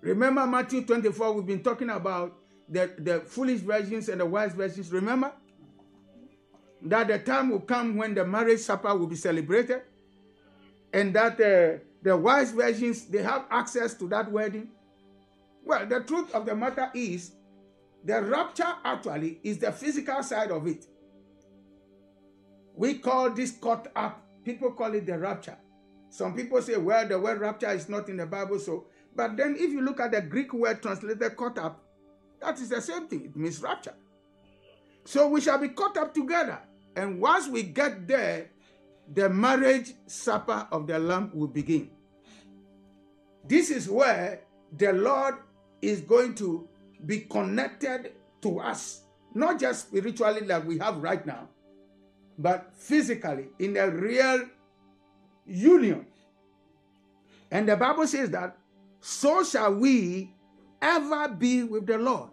Remember 0.02 0.48
Matthew 0.48 0.84
24, 0.86 1.34
we've 1.34 1.46
been 1.46 1.64
talking 1.64 1.90
about 1.90 2.36
the, 2.68 2.92
the 2.98 3.20
foolish 3.20 3.60
virgins 3.60 4.10
and 4.10 4.22
the 4.22 4.26
wise 4.26 4.54
virgins. 4.54 4.92
Remember? 4.92 5.32
That 6.84 7.08
the 7.10 7.20
time 7.20 7.50
will 7.50 7.60
come 7.60 7.96
when 7.96 8.16
the 8.16 8.26
marriage 8.26 8.62
supper 8.62 8.96
will 8.96 9.08
be 9.08 9.16
celebrated, 9.16 9.84
and 10.92 11.14
that 11.14 11.34
uh, 11.34 11.80
the 12.02 12.18
wise 12.18 12.52
virgins 12.52 13.06
they 13.06 13.22
have 13.22 13.46
access 13.52 13.94
to 13.96 14.08
that 14.10 14.32
wedding. 14.32 14.70
Well, 15.64 15.86
the 15.86 16.02
truth 16.02 16.34
of 16.34 16.46
the 16.48 16.56
matter 16.56 16.90
is, 16.96 17.34
the 18.04 18.20
rapture 18.22 18.74
actually 18.84 19.40
is 19.44 19.60
the 19.60 19.72
physical 19.72 20.24
side 20.24 20.50
of 20.50 20.66
it. 20.66 20.88
We 22.76 22.96
call 22.96 23.30
this 23.30 23.52
caught 23.52 23.88
up. 23.96 24.26
People 24.44 24.72
call 24.72 24.94
it 24.96 25.06
the 25.06 25.20
rapture. 25.20 25.58
Some 26.10 26.36
people 26.36 26.60
say, 26.64 26.78
well, 26.78 27.08
the 27.08 27.20
word 27.20 27.40
rapture 27.40 27.70
is 27.70 27.88
not 27.90 28.10
in 28.10 28.18
the 28.18 28.26
Bible, 28.26 28.58
so. 28.58 28.88
But 29.16 29.38
then 29.38 29.56
if 29.56 29.72
you 29.72 29.82
look 29.82 30.00
at 30.00 30.12
the 30.14 30.22
Greek 30.22 30.52
word 30.52 30.82
translated 30.82 31.36
caught 31.36 31.60
up, 31.60 31.84
that 32.42 32.60
is 32.60 32.70
the 32.70 32.82
same 32.82 33.08
thing. 33.08 33.26
It 33.26 33.36
means 33.36 33.62
rapture. 33.62 33.94
So 35.06 35.28
we 35.28 35.42
shall 35.42 35.60
be 35.60 35.70
caught 35.70 35.96
up 35.98 36.14
together. 36.14 36.60
And 36.96 37.22
once 37.22 37.48
we 37.48 37.64
get 37.64 38.08
there, 38.08 38.50
the 39.14 39.30
marriage 39.30 39.94
supper 40.08 40.68
of 40.72 40.88
the 40.88 41.00
Lamb 41.00 41.32
will 41.34 41.48
begin. 41.48 41.90
This 43.48 43.72
is 43.72 43.90
where 43.90 44.42
the 44.78 44.94
Lord 44.94 45.36
is 45.82 46.02
going 46.02 46.36
to 46.36 46.68
be 47.06 47.22
connected 47.22 48.14
to 48.42 48.60
us, 48.60 49.02
not 49.34 49.60
just 49.60 49.88
spiritually 49.88 50.42
like 50.42 50.66
we 50.66 50.78
have 50.78 50.98
right 50.98 51.26
now, 51.26 51.50
but 52.38 52.72
physically 52.76 53.48
in 53.60 53.78
a 53.78 53.90
real 53.90 54.48
union. 55.46 56.06
And 57.50 57.68
the 57.68 57.76
Bible 57.76 58.08
says 58.08 58.30
that 58.32 58.58
so 59.02 59.44
shall 59.44 59.74
we 59.74 60.34
ever 60.82 61.28
be 61.30 61.64
with 61.64 61.88
the 61.88 61.98
Lord. 61.98 62.30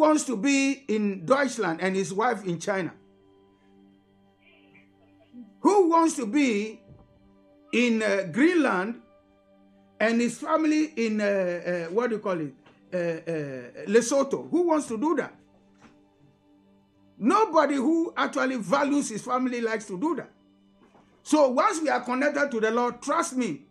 Wants 0.00 0.24
to 0.24 0.36
be 0.36 0.82
in 0.88 1.26
Deutschland 1.26 1.82
and 1.82 1.94
his 1.94 2.10
wife 2.10 2.46
in 2.46 2.58
China? 2.58 2.94
Who 5.60 5.90
wants 5.90 6.16
to 6.16 6.24
be 6.24 6.80
in 7.70 8.02
uh, 8.02 8.28
Greenland 8.32 9.02
and 10.00 10.18
his 10.18 10.38
family 10.38 10.94
in, 10.96 11.20
uh, 11.20 11.24
uh, 11.24 11.92
what 11.92 12.08
do 12.08 12.16
you 12.16 12.22
call 12.22 12.40
it, 12.40 12.54
uh, 12.94 12.96
uh, 12.96 13.86
Lesotho? 13.86 14.48
Who 14.50 14.68
wants 14.68 14.86
to 14.88 14.96
do 14.96 15.16
that? 15.16 15.34
Nobody 17.18 17.74
who 17.74 18.14
actually 18.16 18.56
values 18.56 19.10
his 19.10 19.20
family 19.20 19.60
likes 19.60 19.84
to 19.84 20.00
do 20.00 20.16
that. 20.16 20.30
So 21.22 21.50
once 21.50 21.82
we 21.82 21.90
are 21.90 22.00
connected 22.00 22.50
to 22.52 22.58
the 22.58 22.70
Lord, 22.70 23.02
trust 23.02 23.36
me, 23.36 23.64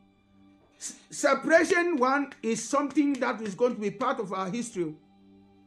separation 1.09 1.97
one 1.97 2.33
is 2.43 2.63
something 2.63 3.13
that 3.13 3.41
is 3.41 3.55
going 3.55 3.73
to 3.73 3.81
be 3.81 3.89
part 3.89 4.19
of 4.19 4.31
our 4.31 4.47
history. 4.51 4.93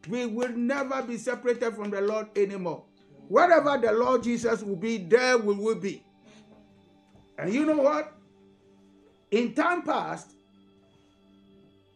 We 0.08 0.26
will 0.26 0.50
never 0.50 1.02
be 1.02 1.16
separated 1.16 1.74
from 1.74 1.90
the 1.90 2.00
Lord 2.00 2.26
anymore. 2.36 2.84
Wherever 3.28 3.78
the 3.78 3.92
Lord 3.92 4.24
Jesus 4.24 4.62
will 4.62 4.76
be, 4.76 4.98
there 4.98 5.38
we 5.38 5.54
will 5.54 5.76
be. 5.76 6.04
And 7.38 7.52
you 7.52 7.64
know 7.64 7.78
what? 7.78 8.12
In 9.30 9.54
time 9.54 9.82
past, 9.82 10.32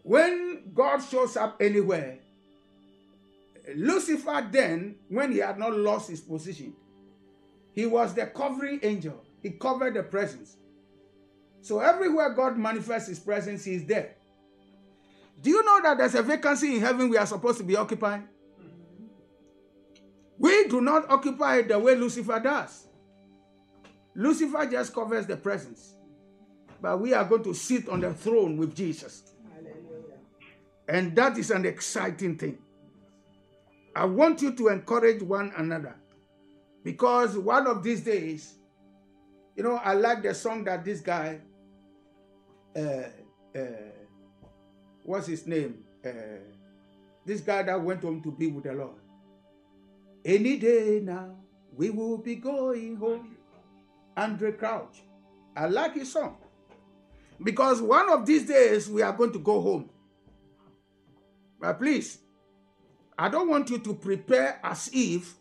when 0.03 0.71
God 0.73 0.99
shows 0.99 1.37
up 1.37 1.57
anywhere, 1.61 2.19
Lucifer 3.75 4.47
then, 4.51 4.95
when 5.09 5.33
he 5.33 5.39
had 5.39 5.59
not 5.59 5.77
lost 5.77 6.09
his 6.09 6.21
position, 6.21 6.73
he 7.75 7.85
was 7.87 8.15
the 8.15 8.27
covering 8.27 8.81
angel. 8.83 9.23
He 9.43 9.51
covered 9.51 9.95
the 9.95 10.05
presence. 10.05 10.57
So 11.61 11.81
everywhere 11.81 12.31
God 12.31 12.57
manifests 12.57 13.09
his 13.09 13.19
presence, 13.19 13.65
he 13.65 13.75
is 13.75 13.85
there. 13.85 14.15
Do 15.41 15.51
you 15.51 15.65
know 15.65 15.81
that 15.83 15.99
there's 15.99 16.15
a 16.15 16.23
vacancy 16.23 16.77
in 16.77 16.81
heaven 16.81 17.09
we 17.09 17.17
are 17.17 17.27
supposed 17.27 17.59
to 17.59 17.65
be 17.65 17.77
occupying? 17.77 18.29
We 20.39 20.69
do 20.69 20.81
not 20.81 21.11
occupy 21.11 21.59
it 21.59 21.69
the 21.69 21.79
way 21.79 21.95
Lucifer 21.95 22.41
does. 22.41 22.87
Lucifer 24.15 24.67
just 24.67 24.95
covers 24.95 25.27
the 25.27 25.37
presence. 25.37 25.95
But 26.81 27.01
we 27.01 27.15
are 27.15 27.25
going 27.25 27.43
to 27.45 27.55
sit 27.55 27.89
on 27.89 28.01
the 28.01 28.13
throne 28.15 28.57
with 28.57 28.75
Jesus. 28.75 29.33
And 30.89 31.17
that 31.17 31.37
is 31.39 31.51
an 31.51 31.67
exciting 31.67 32.37
thing. 32.37 32.59
I 33.95 34.05
want 34.05 34.43
you 34.43 34.53
to 34.53 34.69
encourage 34.69 35.23
one 35.23 35.53
another 35.57 35.97
because 36.85 37.37
one 37.37 37.67
of 37.67 37.83
these 37.83 38.03
days, 38.03 38.55
you 39.57 39.63
know, 39.63 39.77
I 39.77 39.95
like 39.95 40.23
the 40.23 40.35
song 40.35 40.65
that 40.65 40.85
this 40.85 41.01
guy, 41.01 41.41
uh, 42.77 42.81
uh, 42.81 43.61
what's 45.07 45.27
his 45.27 45.47
name? 45.47 45.85
Uh, 46.05 46.11
this 47.25 47.41
guy 47.41 47.63
that 47.63 47.81
went 47.81 48.03
home 48.03 48.23
to 48.23 48.31
be 48.31 48.49
with 48.49 48.65
the 48.65 48.73
Lord. 48.73 49.01
Any 50.25 50.57
day 50.59 51.01
now, 51.03 51.37
we 51.77 51.91
will 51.91 52.19
be 52.19 52.35
going 52.35 52.97
home. 52.97 53.37
Andraé 54.17 54.59
Crouch. 54.59 55.03
I 55.57 55.67
like 55.67 55.95
his 55.95 56.13
song. 56.13 56.37
Because 57.43 57.81
one 57.83 58.11
of 58.11 58.27
these 58.27 58.47
days, 58.47 58.89
we 58.89 59.03
are 59.03 59.13
going 59.13 59.33
to 59.33 59.39
go 59.39 59.61
home. 59.61 59.91
But 61.61 61.79
please, 61.79 62.19
I 63.19 63.29
don't 63.29 63.49
want 63.49 63.71
you 63.71 63.79
to 63.79 63.95
prepare 63.95 64.59
as 64.63 64.91
if 64.93 65.35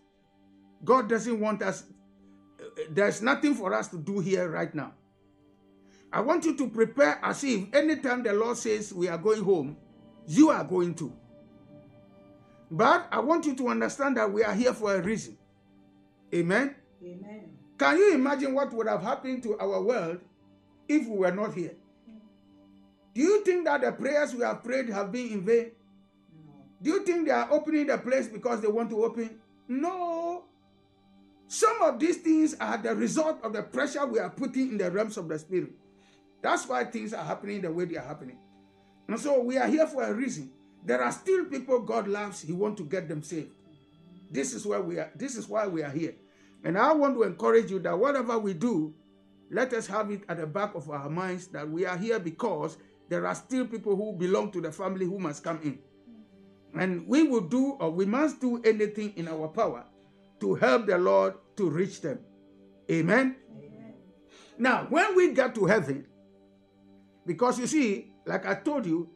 God 0.83 1.09
doesn't 1.09 1.39
want 1.39 1.61
us. 1.61 1.83
There's 2.89 3.21
nothing 3.21 3.55
for 3.55 3.73
us 3.73 3.87
to 3.89 3.97
do 3.97 4.19
here 4.19 4.49
right 4.49 4.73
now. 4.73 4.93
I 6.15 6.21
want 6.21 6.45
you 6.45 6.55
to 6.55 6.69
prepare 6.69 7.19
as 7.21 7.43
if 7.43 7.75
anytime 7.75 8.23
the 8.23 8.31
Lord 8.31 8.55
says 8.55 8.93
we 8.93 9.09
are 9.09 9.17
going 9.17 9.43
home, 9.43 9.75
you 10.25 10.49
are 10.49 10.63
going 10.63 10.95
to. 10.95 11.11
But 12.71 13.09
I 13.11 13.19
want 13.19 13.45
you 13.45 13.53
to 13.57 13.67
understand 13.67 14.15
that 14.15 14.31
we 14.31 14.41
are 14.41 14.53
here 14.53 14.73
for 14.73 14.95
a 14.95 15.01
reason. 15.01 15.37
Amen. 16.33 16.73
Amen. 17.03 17.51
Can 17.77 17.97
you 17.97 18.13
imagine 18.13 18.53
what 18.53 18.71
would 18.71 18.87
have 18.87 19.03
happened 19.03 19.43
to 19.43 19.59
our 19.59 19.81
world 19.81 20.21
if 20.87 21.05
we 21.05 21.17
were 21.17 21.33
not 21.33 21.53
here? 21.53 21.75
Do 23.13 23.21
you 23.21 23.43
think 23.43 23.65
that 23.65 23.81
the 23.81 23.91
prayers 23.91 24.33
we 24.33 24.45
have 24.45 24.63
prayed 24.63 24.87
have 24.91 25.11
been 25.11 25.33
in 25.33 25.41
vain? 25.45 25.71
No. 26.33 26.53
Do 26.81 26.89
you 26.91 27.03
think 27.03 27.25
they 27.25 27.33
are 27.33 27.51
opening 27.51 27.87
the 27.87 27.97
place 27.97 28.29
because 28.29 28.61
they 28.61 28.69
want 28.69 28.89
to 28.91 29.03
open? 29.03 29.37
No. 29.67 30.45
Some 31.49 31.81
of 31.81 31.99
these 31.99 32.17
things 32.17 32.55
are 32.61 32.77
the 32.77 32.95
result 32.95 33.43
of 33.43 33.51
the 33.51 33.63
pressure 33.63 34.05
we 34.05 34.19
are 34.19 34.29
putting 34.29 34.69
in 34.71 34.77
the 34.77 34.89
realms 34.89 35.17
of 35.17 35.27
the 35.27 35.37
spirit. 35.37 35.73
That's 36.45 36.67
why 36.67 36.83
things 36.83 37.11
are 37.11 37.25
happening 37.25 37.61
the 37.61 37.71
way 37.71 37.85
they 37.85 37.97
are 37.97 38.05
happening. 38.05 38.37
And 39.07 39.19
so 39.19 39.41
we 39.41 39.57
are 39.57 39.65
here 39.65 39.87
for 39.87 40.03
a 40.03 40.13
reason. 40.13 40.51
There 40.85 41.01
are 41.01 41.11
still 41.11 41.45
people 41.45 41.79
God 41.79 42.07
loves, 42.07 42.43
He 42.43 42.53
wants 42.53 42.79
to 42.79 42.85
get 42.85 43.09
them 43.09 43.23
saved. 43.23 43.49
This 44.29 44.53
is 44.53 44.63
where 44.63 44.79
we 44.79 44.99
are, 44.99 45.09
this 45.15 45.37
is 45.37 45.49
why 45.49 45.65
we 45.65 45.81
are 45.81 45.89
here. 45.89 46.13
And 46.63 46.77
I 46.77 46.93
want 46.93 47.15
to 47.15 47.23
encourage 47.23 47.71
you 47.71 47.79
that 47.79 47.97
whatever 47.97 48.37
we 48.37 48.53
do, 48.53 48.93
let 49.49 49.73
us 49.73 49.87
have 49.87 50.11
it 50.11 50.21
at 50.29 50.37
the 50.37 50.45
back 50.45 50.75
of 50.75 50.87
our 50.87 51.09
minds 51.09 51.47
that 51.47 51.67
we 51.67 51.83
are 51.87 51.97
here 51.97 52.19
because 52.19 52.77
there 53.09 53.25
are 53.25 53.33
still 53.33 53.65
people 53.65 53.95
who 53.95 54.13
belong 54.13 54.51
to 54.51 54.61
the 54.61 54.71
family 54.71 55.07
who 55.07 55.17
must 55.17 55.43
come 55.43 55.59
in. 55.63 55.79
And 56.79 57.07
we 57.07 57.23
will 57.23 57.41
do 57.41 57.71
or 57.79 57.89
we 57.89 58.05
must 58.05 58.39
do 58.39 58.61
anything 58.63 59.13
in 59.15 59.27
our 59.27 59.47
power 59.47 59.83
to 60.41 60.53
help 60.53 60.85
the 60.85 60.99
Lord 60.99 61.33
to 61.57 61.71
reach 61.71 62.01
them. 62.01 62.19
Amen. 62.91 63.35
Amen. 63.51 63.93
Now, 64.59 64.85
when 64.91 65.15
we 65.15 65.33
get 65.33 65.55
to 65.55 65.65
heaven, 65.65 66.05
because 67.25 67.59
you 67.59 67.67
see, 67.67 68.13
like 68.25 68.45
I 68.45 68.55
told 68.55 68.85
you, 68.85 69.09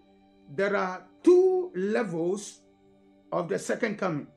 there 0.56 0.76
are 0.76 1.04
two 1.24 1.72
levels 1.76 2.60
of 3.32 3.50
the 3.50 3.60
second 3.60 3.98
coming. 3.98 4.28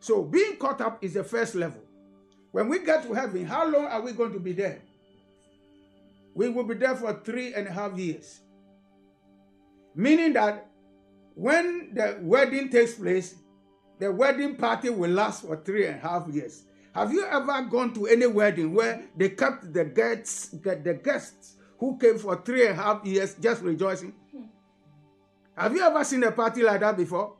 So 0.00 0.22
being 0.22 0.56
caught 0.56 0.80
up 0.80 1.02
is 1.02 1.14
the 1.14 1.24
first 1.24 1.54
level. 1.54 1.80
When 2.50 2.68
we 2.68 2.80
get 2.80 3.04
to 3.04 3.14
heaven, 3.14 3.46
how 3.46 3.66
long 3.66 3.86
are 3.86 4.02
we 4.02 4.12
going 4.12 4.32
to 4.32 4.40
be 4.40 4.52
there? 4.52 4.82
We 6.34 6.48
will 6.48 6.64
be 6.64 6.74
there 6.74 6.96
for 6.96 7.20
three 7.24 7.54
and 7.54 7.66
a 7.66 7.72
half 7.72 7.96
years. 7.96 8.40
Meaning 9.94 10.34
that 10.34 10.66
when 11.34 11.94
the 11.94 12.18
wedding 12.20 12.68
takes 12.68 12.94
place, 12.94 13.36
the 13.98 14.10
wedding 14.10 14.56
party 14.56 14.90
will 14.90 15.10
last 15.10 15.42
for 15.42 15.56
three 15.56 15.86
and 15.86 15.96
a 15.96 16.00
half 16.00 16.28
years. 16.28 16.64
Have 16.94 17.12
you 17.12 17.24
ever 17.24 17.62
gone 17.62 17.94
to 17.94 18.06
any 18.06 18.26
wedding 18.26 18.74
where 18.74 19.02
they 19.16 19.30
kept 19.30 19.72
the 19.72 19.84
guests, 19.84 20.48
the 20.48 21.00
guests 21.02 21.56
who 21.82 21.98
came 21.98 22.16
for 22.16 22.36
three 22.36 22.68
and 22.68 22.78
a 22.78 22.80
half 22.80 23.04
years 23.04 23.34
just 23.34 23.60
rejoicing? 23.62 24.12
Have 25.56 25.74
you 25.74 25.82
ever 25.82 26.04
seen 26.04 26.22
a 26.22 26.30
party 26.30 26.62
like 26.62 26.78
that 26.78 26.96
before? 26.96 27.34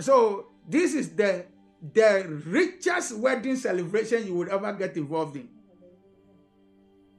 So 0.00 0.48
this 0.68 0.92
is 0.94 1.10
the 1.10 1.46
the 1.94 2.42
richest 2.46 3.16
wedding 3.18 3.54
celebration 3.54 4.26
you 4.26 4.34
would 4.34 4.48
ever 4.48 4.72
get 4.72 4.96
involved 4.96 5.36
in. 5.36 5.48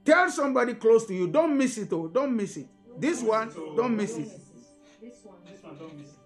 Tell 0.04 0.30
somebody 0.30 0.74
close 0.74 1.06
to 1.06 1.14
you, 1.14 1.28
don't 1.28 1.58
miss 1.58 1.78
it. 1.78 1.94
Oh, 1.94 2.10
don't 2.10 2.36
miss 2.36 2.58
it. 2.58 2.68
This 3.00 3.22
one, 3.22 3.50
don't 3.78 3.96
miss 3.96 4.18
it. 4.18 4.28
This 5.00 5.24
one. 5.24 5.38
This 5.50 5.64
one 5.64 5.78
don't 5.78 5.98
miss 5.98 6.10
it. 6.10 6.20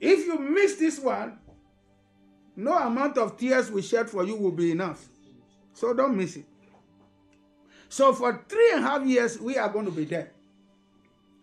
If 0.00 0.26
you 0.26 0.38
miss 0.38 0.76
this 0.76 1.00
one, 1.00 1.36
No 2.54 2.76
amount 2.78 3.18
of 3.18 3.36
tears 3.36 3.70
we 3.72 3.82
shed 3.82 4.08
for 4.10 4.24
you 4.24 4.36
will 4.36 4.52
be 4.52 4.70
enough. 4.70 5.08
So 5.72 5.92
don't 5.94 6.16
miss 6.16 6.36
it. 6.36 6.44
So 7.92 8.14
for 8.14 8.42
three 8.48 8.70
and 8.72 8.82
a 8.82 8.88
half 8.88 9.04
years, 9.04 9.38
we 9.38 9.58
are 9.58 9.68
going 9.68 9.84
to 9.84 9.90
be 9.90 10.06
there. 10.06 10.30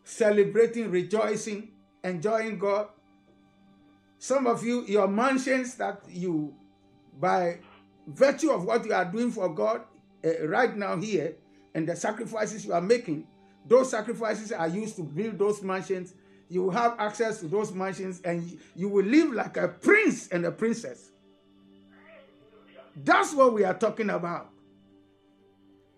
Celebrating, 0.03 0.89
rejoicing, 0.89 1.69
enjoying 2.03 2.57
God. 2.57 2.87
Some 4.17 4.47
of 4.47 4.63
you, 4.63 4.83
your 4.87 5.07
mansions 5.07 5.75
that 5.75 6.01
you, 6.09 6.55
by 7.19 7.59
virtue 8.07 8.49
of 8.49 8.65
what 8.65 8.83
you 8.83 8.93
are 8.93 9.05
doing 9.05 9.29
for 9.29 9.47
God 9.53 9.83
uh, 10.25 10.47
right 10.47 10.75
now 10.75 10.97
here, 10.97 11.35
and 11.75 11.87
the 11.87 11.95
sacrifices 11.95 12.65
you 12.65 12.73
are 12.73 12.81
making, 12.81 13.27
those 13.67 13.91
sacrifices 13.91 14.51
are 14.51 14.69
used 14.69 14.95
to 14.95 15.03
build 15.03 15.37
those 15.37 15.61
mansions. 15.61 16.15
You 16.49 16.63
will 16.63 16.71
have 16.71 16.95
access 16.97 17.41
to 17.41 17.47
those 17.47 17.71
mansions 17.71 18.21
and 18.23 18.57
you 18.75 18.89
will 18.89 19.05
live 19.05 19.33
like 19.33 19.55
a 19.57 19.67
prince 19.67 20.29
and 20.29 20.43
a 20.47 20.51
princess. 20.51 21.11
That's 22.95 23.35
what 23.35 23.53
we 23.53 23.63
are 23.65 23.75
talking 23.75 24.09
about. 24.09 24.49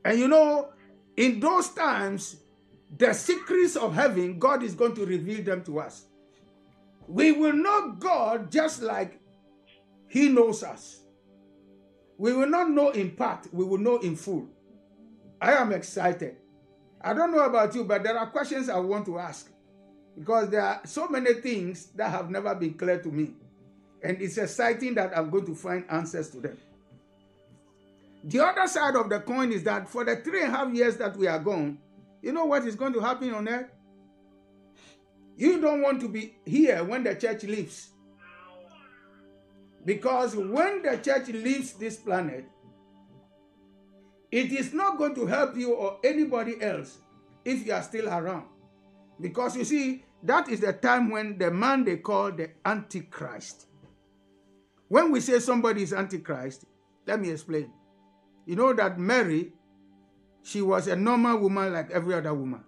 And 0.03 0.19
you 0.19 0.27
know, 0.27 0.69
in 1.17 1.39
those 1.39 1.69
times, 1.69 2.37
the 2.97 3.13
secrets 3.13 3.75
of 3.75 3.93
heaven, 3.93 4.39
God 4.39 4.63
is 4.63 4.75
going 4.75 4.95
to 4.95 5.05
reveal 5.05 5.43
them 5.43 5.63
to 5.65 5.79
us. 5.79 6.05
We 7.07 7.31
will 7.31 7.53
know 7.53 7.93
God 7.99 8.51
just 8.51 8.81
like 8.81 9.19
He 10.07 10.29
knows 10.29 10.63
us. 10.63 11.01
We 12.17 12.33
will 12.33 12.47
not 12.47 12.69
know 12.69 12.89
in 12.89 13.11
part, 13.11 13.47
we 13.51 13.65
will 13.65 13.79
know 13.79 13.97
in 13.97 14.15
full. 14.15 14.47
I 15.41 15.53
am 15.53 15.71
excited. 15.71 16.37
I 17.01 17.13
don't 17.13 17.31
know 17.31 17.43
about 17.45 17.73
you, 17.73 17.83
but 17.83 18.03
there 18.03 18.17
are 18.17 18.27
questions 18.27 18.69
I 18.69 18.77
want 18.77 19.07
to 19.07 19.17
ask 19.17 19.49
because 20.17 20.49
there 20.49 20.61
are 20.61 20.81
so 20.85 21.07
many 21.07 21.33
things 21.35 21.87
that 21.95 22.11
have 22.11 22.29
never 22.29 22.53
been 22.53 22.75
clear 22.75 23.01
to 23.01 23.09
me. 23.09 23.33
And 24.03 24.21
it's 24.21 24.37
exciting 24.37 24.93
that 24.95 25.17
I'm 25.17 25.29
going 25.29 25.45
to 25.45 25.55
find 25.55 25.85
answers 25.89 26.29
to 26.31 26.39
them. 26.39 26.57
The 28.23 28.39
other 28.45 28.67
side 28.67 28.95
of 28.95 29.09
the 29.09 29.19
coin 29.19 29.51
is 29.51 29.63
that 29.63 29.89
for 29.89 30.05
the 30.05 30.17
three 30.17 30.43
and 30.43 30.53
a 30.53 30.57
half 30.57 30.73
years 30.73 30.97
that 30.97 31.15
we 31.17 31.27
are 31.27 31.39
gone, 31.39 31.79
you 32.21 32.31
know 32.31 32.45
what 32.45 32.65
is 32.65 32.75
going 32.75 32.93
to 32.93 32.99
happen 32.99 33.33
on 33.33 33.47
earth? 33.47 33.71
You 35.35 35.59
don't 35.59 35.81
want 35.81 36.01
to 36.01 36.07
be 36.07 36.35
here 36.45 36.83
when 36.83 37.03
the 37.03 37.15
church 37.15 37.43
leaves. 37.43 37.89
Because 39.83 40.35
when 40.35 40.83
the 40.83 40.97
church 40.97 41.29
leaves 41.29 41.73
this 41.73 41.97
planet, 41.97 42.45
it 44.31 44.51
is 44.51 44.73
not 44.73 44.99
going 44.99 45.15
to 45.15 45.25
help 45.25 45.57
you 45.57 45.73
or 45.73 45.97
anybody 46.03 46.61
else 46.61 46.99
if 47.43 47.65
you 47.65 47.73
are 47.73 47.81
still 47.81 48.07
around. 48.07 48.45
Because 49.19 49.57
you 49.57 49.65
see, 49.65 50.05
that 50.23 50.47
is 50.49 50.59
the 50.59 50.73
time 50.73 51.09
when 51.09 51.39
the 51.39 51.49
man 51.49 51.83
they 51.83 51.97
call 51.97 52.31
the 52.31 52.51
Antichrist. 52.63 53.65
When 54.87 55.11
we 55.11 55.21
say 55.21 55.39
somebody 55.39 55.81
is 55.81 55.93
Antichrist, 55.93 56.65
let 57.07 57.19
me 57.19 57.31
explain. 57.31 57.71
You 58.45 58.55
know 58.55 58.73
that 58.73 58.99
Mary, 58.99 59.53
she 60.43 60.61
was 60.61 60.87
a 60.87 60.95
normal 60.95 61.37
woman 61.37 61.73
like 61.73 61.91
every 61.91 62.15
other 62.15 62.33
woman. 62.33 62.63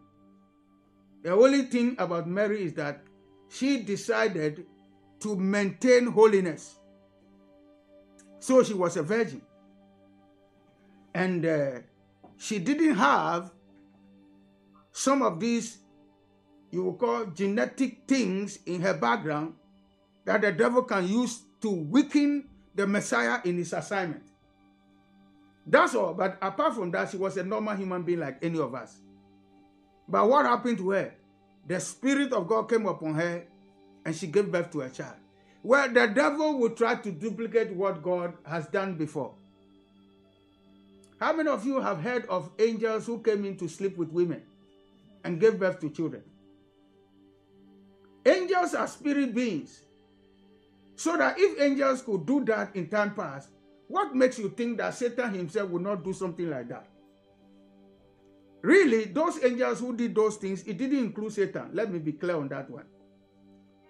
The 1.24 1.32
only 1.32 1.64
thing 1.64 1.96
about 1.98 2.28
Mary 2.28 2.64
is 2.64 2.74
that 2.74 3.02
she 3.50 3.82
decided 3.82 4.66
to 5.22 5.36
maintain 5.36 6.08
holiness. 6.08 6.76
So 8.40 8.62
she 8.64 8.74
was 8.74 8.98
a 8.98 9.04
virgin 9.04 9.42
and 11.14 11.46
uh, 11.46 11.72
she 12.38 12.60
didn't 12.60 12.96
have 12.96 13.52
some 14.92 15.22
of 15.22 15.40
these 15.40 15.78
you 16.72 16.84
will 16.84 16.96
call 16.96 17.26
genetic 17.28 18.00
things 18.08 18.58
in 18.66 18.82
her 18.82 18.96
background 18.96 19.54
that 20.26 20.42
the 20.42 20.52
devil 20.52 20.82
can 20.84 21.08
use 21.08 21.44
to 21.62 21.70
weaken 21.70 22.50
the 22.74 22.88
Messiah 22.88 23.40
in 23.46 23.58
his 23.58 23.74
assignment. 23.74 24.24
That's 25.65 25.95
all. 25.95 26.13
But 26.13 26.38
apart 26.41 26.76
from 26.76 26.91
that, 26.91 27.10
she 27.10 27.17
was 27.17 27.38
a 27.38 27.43
normal 27.43 27.76
human 27.76 28.04
being 28.04 28.19
like 28.19 28.38
any 28.41 28.60
of 28.60 28.76
us. 28.76 28.97
But 30.08 30.28
what 30.28 30.45
happened 30.45 30.78
to 30.80 30.89
her? 30.91 31.13
The 31.65 31.80
Spirit 31.80 32.34
of 32.34 32.47
God 32.47 32.69
came 32.69 32.86
upon 32.86 33.15
her 33.15 33.45
and 34.06 34.15
she 34.15 34.28
gave 34.28 34.52
birth 34.52 34.71
to 34.71 34.82
a 34.82 34.89
child. 34.89 35.15
Well, 35.62 35.88
the 35.88 36.08
devil 36.08 36.60
will 36.60 36.71
try 36.71 36.95
to 36.95 37.12
duplicate 37.12 37.73
what 37.73 38.04
God 38.04 38.34
has 38.45 38.67
done 38.67 38.95
before. 38.95 39.34
How 41.19 41.32
many 41.32 41.49
of 41.49 41.65
you 41.65 41.80
have 41.80 42.02
heard 42.02 42.26
of 42.26 42.52
angels 42.60 43.06
who 43.06 43.19
came 43.19 43.45
in 43.45 43.56
to 43.58 43.69
sleep 43.69 43.95
with 43.95 44.10
women 44.10 44.41
and 45.23 45.39
gave 45.39 45.58
birth 45.58 45.80
to 45.80 45.89
children? 45.89 46.23
Angels 48.26 48.73
are 48.73 48.88
spirit 48.88 49.34
beings. 49.34 49.82
So 50.95 51.15
that 51.17 51.36
if 51.39 51.62
angels 51.62 52.02
could 52.02 52.26
do 52.26 52.43
that 52.45 52.76
in 52.76 52.89
time 52.89 53.15
past, 53.15 53.49
what 53.88 54.15
makes 54.15 54.39
you 54.39 54.50
think 54.50 54.78
that 54.78 54.93
Satan 54.93 55.34
himself 55.34 55.69
would 55.69 55.82
not 55.82 56.04
do 56.04 56.13
something 56.13 56.50
like 56.50 56.69
that? 56.69 56.88
Really, 58.62 59.06
those 59.06 59.43
angels 59.43 59.80
who 59.82 59.96
did 59.96 60.15
those 60.15 60.38
things, 60.38 60.63
it 60.63 60.78
didn't 60.78 61.00
include 61.00 61.34
Satan. 61.34 61.69
Let 61.74 61.91
me 61.91 62.00
be 62.00 62.13
clear 62.13 62.38
on 62.38 62.48
that 62.48 62.69
one. 62.69 62.86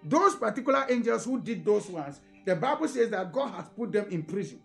Those 0.02 0.34
particular 0.34 0.84
angels 0.90 1.24
who 1.24 1.40
did 1.40 1.64
those 1.64 1.88
ones, 1.88 2.20
the 2.44 2.56
Bible 2.56 2.88
says 2.88 3.08
that 3.10 3.32
God 3.32 3.54
has 3.54 3.66
put 3.76 3.92
them 3.92 4.06
in 4.10 4.24
prison. 4.24 4.60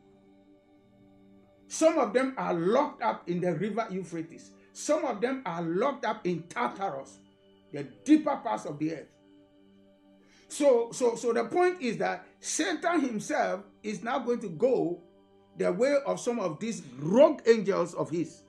Some 1.68 2.00
of 2.00 2.12
them 2.14 2.34
are 2.38 2.54
locked 2.54 3.04
up 3.04 3.30
in 3.30 3.40
the 3.40 3.54
river 3.54 3.88
Euphrates. 3.92 4.50
Some 4.74 5.06
of 5.06 5.22
them 5.22 5.44
are 5.46 5.62
locked 5.62 6.04
up 6.06 6.26
in 6.26 6.44
Tartarus, 6.44 7.20
the 7.72 7.84
deeper 8.04 8.36
parts 8.38 8.66
of 8.66 8.80
the 8.80 8.94
earth. 8.94 9.08
So, 10.48 10.90
so, 10.92 11.16
so 11.16 11.32
the 11.32 11.44
point 11.46 11.80
is 11.82 11.98
that 11.98 12.26
Satan 12.40 13.02
himself 13.02 13.62
is 13.84 14.04
now 14.04 14.18
going 14.18 14.40
to 14.40 14.50
go 14.50 15.04
the 15.60 15.72
way 15.72 15.98
of 16.06 16.20
some 16.20 16.40
of 16.40 16.60
these 16.60 16.82
rogue 16.98 17.42
angels 17.46 17.94
of 17.94 18.10
his. 18.10 18.42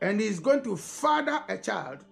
And 0.00 0.20
he's 0.20 0.38
going 0.38 0.62
to 0.62 0.76
father 0.76 1.42
a 1.48 1.58
child. 1.58 2.04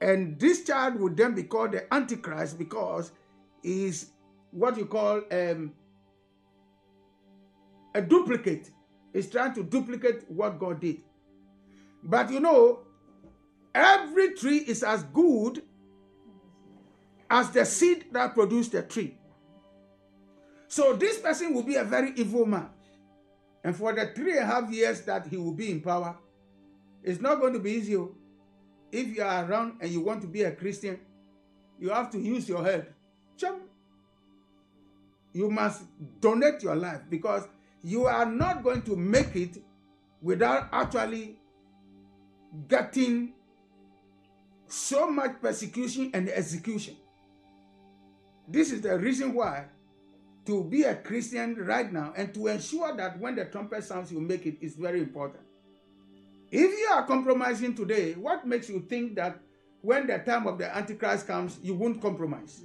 And 0.00 0.38
this 0.38 0.64
child 0.64 1.00
would 1.00 1.16
then 1.16 1.34
be 1.34 1.42
called 1.42 1.72
the 1.72 1.92
Antichrist 1.92 2.56
because 2.56 3.10
he's 3.62 4.10
what 4.52 4.78
you 4.78 4.86
call 4.86 5.22
um, 5.32 5.72
a 7.94 8.00
duplicate. 8.00 8.70
He's 9.12 9.28
trying 9.28 9.54
to 9.54 9.64
duplicate 9.64 10.30
what 10.30 10.60
God 10.60 10.80
did. 10.80 10.98
But 12.04 12.30
you 12.30 12.38
know, 12.38 12.80
every 13.74 14.34
tree 14.34 14.58
is 14.58 14.84
as 14.84 15.02
good 15.02 15.62
as 17.28 17.50
the 17.50 17.64
seed 17.64 18.06
that 18.12 18.34
produced 18.34 18.70
the 18.72 18.82
tree. 18.82 19.17
So 20.68 20.92
this 20.92 21.18
person 21.18 21.54
will 21.54 21.62
be 21.62 21.76
a 21.76 21.84
very 21.84 22.12
evil 22.14 22.46
man. 22.46 22.68
And 23.64 23.74
for 23.74 23.92
the 23.92 24.06
three 24.14 24.32
and 24.38 24.40
a 24.40 24.46
half 24.46 24.70
years 24.70 25.00
that 25.02 25.26
he 25.26 25.36
will 25.36 25.52
be 25.52 25.70
in 25.70 25.80
power, 25.80 26.16
it's 27.02 27.20
not 27.20 27.40
going 27.40 27.54
to 27.54 27.58
be 27.58 27.72
easy. 27.72 27.96
Oh. 27.96 28.14
If 28.92 29.16
you 29.16 29.22
are 29.22 29.44
around 29.44 29.78
and 29.80 29.90
you 29.90 30.00
want 30.00 30.20
to 30.22 30.28
be 30.28 30.42
a 30.42 30.52
Christian, 30.52 31.00
you 31.78 31.90
have 31.90 32.10
to 32.10 32.18
use 32.18 32.48
your 32.48 32.64
head. 32.64 32.94
You 35.32 35.50
must 35.50 35.82
donate 36.20 36.62
your 36.62 36.74
life 36.74 37.02
because 37.08 37.46
you 37.82 38.06
are 38.06 38.26
not 38.26 38.62
going 38.62 38.82
to 38.82 38.96
make 38.96 39.36
it 39.36 39.58
without 40.20 40.68
actually 40.72 41.38
getting 42.66 43.34
so 44.66 45.10
much 45.10 45.40
persecution 45.40 46.10
and 46.14 46.28
execution. 46.28 46.96
This 48.48 48.72
is 48.72 48.80
the 48.80 48.98
reason 48.98 49.34
why 49.34 49.66
to 50.48 50.64
be 50.64 50.84
a 50.84 50.94
Christian 50.94 51.56
right 51.66 51.92
now 51.92 52.14
and 52.16 52.32
to 52.32 52.46
ensure 52.46 52.96
that 52.96 53.20
when 53.20 53.36
the 53.36 53.44
trumpet 53.44 53.84
sounds, 53.84 54.10
you 54.10 54.18
make 54.18 54.46
it 54.46 54.56
is 54.62 54.76
very 54.76 54.98
important. 54.98 55.42
If 56.50 56.70
you 56.70 56.88
are 56.90 57.06
compromising 57.06 57.74
today, 57.74 58.14
what 58.14 58.46
makes 58.46 58.70
you 58.70 58.80
think 58.88 59.16
that 59.16 59.38
when 59.82 60.06
the 60.06 60.18
time 60.20 60.46
of 60.46 60.56
the 60.56 60.74
Antichrist 60.74 61.26
comes, 61.26 61.58
you 61.62 61.74
won't 61.74 62.00
compromise? 62.00 62.62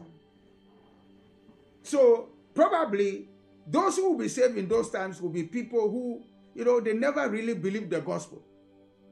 So, 1.84 2.29
probably 2.54 3.27
those 3.67 3.98
who 3.98 4.12
will 4.12 4.17
be 4.17 4.29
saved 4.29 4.58
in 4.58 4.69
those 4.69 4.90
times 4.90 5.21
will 5.21 5.29
be 5.29 5.44
people 5.44 5.90
who, 5.90 6.23
you 6.56 6.63
know, 6.63 6.79
they 6.79 6.94
never 6.94 7.27
really 7.27 7.54
believed 7.54 7.90
the 7.90 8.00
gospel. 8.00 8.42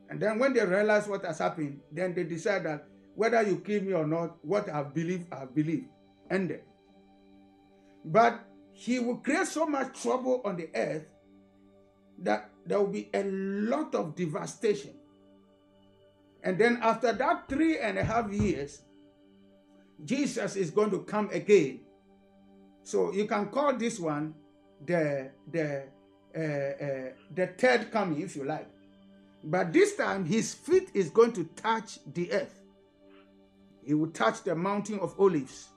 And 0.09 0.17
then 0.17 0.39
when 0.39 0.53
they 0.53 0.65
realize 0.65 1.09
what 1.09 1.26
has 1.26 1.39
happened, 1.39 1.82
then 1.91 2.13
they 2.13 2.24
decide 2.24 2.63
that 2.63 2.86
whether 3.15 3.41
you 3.41 3.57
kill 3.57 3.82
me 3.82 3.91
or 3.91 4.07
not, 4.07 4.38
what 4.45 4.69
I've 4.69 4.93
believed, 4.93 5.28
I've 5.34 5.53
believed. 5.53 5.88
Ended. 6.30 6.61
But 8.05 8.45
he 8.74 8.99
will 8.99 9.17
create 9.17 9.47
so 9.47 9.65
much 9.65 10.01
trouble 10.01 10.41
on 10.45 10.57
the 10.57 10.69
earth 10.76 11.05
that 12.19 12.49
there 12.65 12.80
will 12.80 12.88
be 12.88 13.09
a 13.13 13.24
lot 13.24 13.95
of 13.95 14.15
devastation. 14.15 14.93
And 16.43 16.57
then 16.57 16.80
after 16.82 17.11
that 17.13 17.47
three 17.47 17.80
and 17.80 17.97
a 17.97 18.03
half 18.03 18.32
years, 18.32 18.82
Jesus 20.03 20.55
is 20.55 20.72
going 20.72 20.89
to 20.91 20.99
come 20.99 21.30
again. 21.32 21.82
So 22.84 23.13
you 23.13 23.26
can 23.26 23.47
call 23.47 23.74
this 23.78 23.99
one 23.99 24.34
the 24.84 25.30
the 25.51 25.84
uh, 26.36 26.39
uh, 26.39 27.09
the 27.36 27.47
third 27.57 27.91
coming, 27.91 28.22
if 28.22 28.36
you 28.36 28.43
like. 28.43 28.67
But 29.43 29.74
this 29.74 29.95
time, 29.95 30.26
his 30.26 30.53
feet 30.53 30.89
is 30.93 31.09
going 31.09 31.34
to 31.34 31.43
touch 31.55 31.99
the 32.13 32.32
earth. 32.32 32.59
He 33.84 33.93
will 33.93 34.11
touch 34.11 34.43
the 34.43 34.55
mountain 34.55 34.99
of 34.99 35.19
olives, 35.19 35.69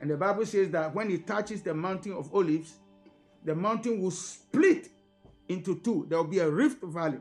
And 0.00 0.10
the 0.10 0.16
Bible 0.16 0.46
says 0.46 0.70
that 0.70 0.94
when 0.94 1.10
he 1.10 1.18
touches 1.18 1.62
the 1.62 1.74
mountain 1.74 2.12
of 2.12 2.34
olives, 2.34 2.74
the 3.44 3.54
mountain 3.54 4.00
will 4.00 4.10
split 4.10 4.88
into 5.48 5.80
two. 5.80 6.06
There 6.08 6.18
will 6.18 6.24
be 6.24 6.38
a 6.38 6.50
rift 6.50 6.82
valley. 6.82 7.20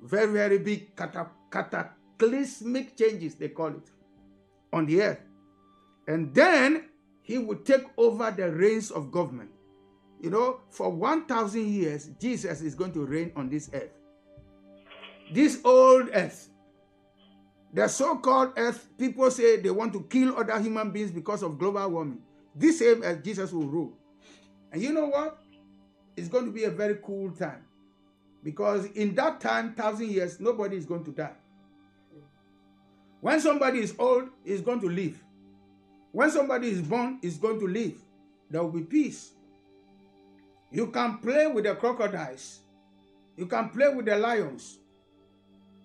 Very, 0.00 0.32
very 0.32 0.58
big 0.58 0.94
cataclysmic 1.50 2.96
changes, 2.96 3.34
they 3.34 3.48
call 3.48 3.68
it, 3.68 3.90
on 4.72 4.86
the 4.86 5.02
earth. 5.02 5.20
And 6.06 6.32
then 6.34 6.84
he 7.22 7.38
will 7.38 7.56
take 7.56 7.84
over 7.96 8.30
the 8.30 8.50
reins 8.50 8.90
of 8.90 9.10
government. 9.10 9.50
You 10.20 10.30
know, 10.30 10.60
for 10.70 10.90
1,000 10.90 11.68
years, 11.68 12.10
Jesus 12.20 12.60
is 12.60 12.74
going 12.74 12.92
to 12.92 13.04
reign 13.04 13.32
on 13.36 13.48
this 13.48 13.70
earth. 13.72 13.90
This 15.32 15.60
old 15.64 16.08
earth. 16.12 16.48
The 17.72 17.86
so 17.88 18.16
called 18.16 18.52
earth, 18.56 18.88
people 18.98 19.30
say 19.30 19.58
they 19.58 19.70
want 19.70 19.92
to 19.92 20.02
kill 20.04 20.36
other 20.36 20.58
human 20.58 20.90
beings 20.90 21.10
because 21.10 21.42
of 21.42 21.58
global 21.58 21.88
warming. 21.90 22.22
This 22.54 22.78
same 22.78 23.02
as 23.02 23.18
Jesus 23.18 23.52
will 23.52 23.66
rule. 23.66 23.92
And 24.72 24.82
you 24.82 24.92
know 24.92 25.06
what? 25.06 25.38
It's 26.16 26.28
going 26.28 26.46
to 26.46 26.50
be 26.50 26.64
a 26.64 26.70
very 26.70 26.98
cool 27.02 27.30
time. 27.30 27.64
Because 28.42 28.86
in 28.86 29.14
that 29.16 29.40
time, 29.40 29.74
thousand 29.74 30.10
years, 30.10 30.40
nobody 30.40 30.76
is 30.76 30.86
going 30.86 31.04
to 31.04 31.12
die. 31.12 31.34
When 33.20 33.40
somebody 33.40 33.80
is 33.80 33.94
old, 33.98 34.28
he's 34.44 34.60
going 34.60 34.80
to 34.80 34.88
live. 34.88 35.22
When 36.12 36.30
somebody 36.30 36.70
is 36.70 36.80
born, 36.80 37.18
he's 37.20 37.36
going 37.36 37.58
to 37.60 37.66
live. 37.66 38.00
There 38.50 38.62
will 38.62 38.70
be 38.70 38.82
peace. 38.82 39.32
You 40.70 40.88
can 40.88 41.18
play 41.18 41.46
with 41.46 41.64
the 41.64 41.74
crocodiles. 41.74 42.60
You 43.36 43.46
can 43.46 43.70
play 43.70 43.88
with 43.88 44.06
the 44.06 44.16
lions. 44.16 44.78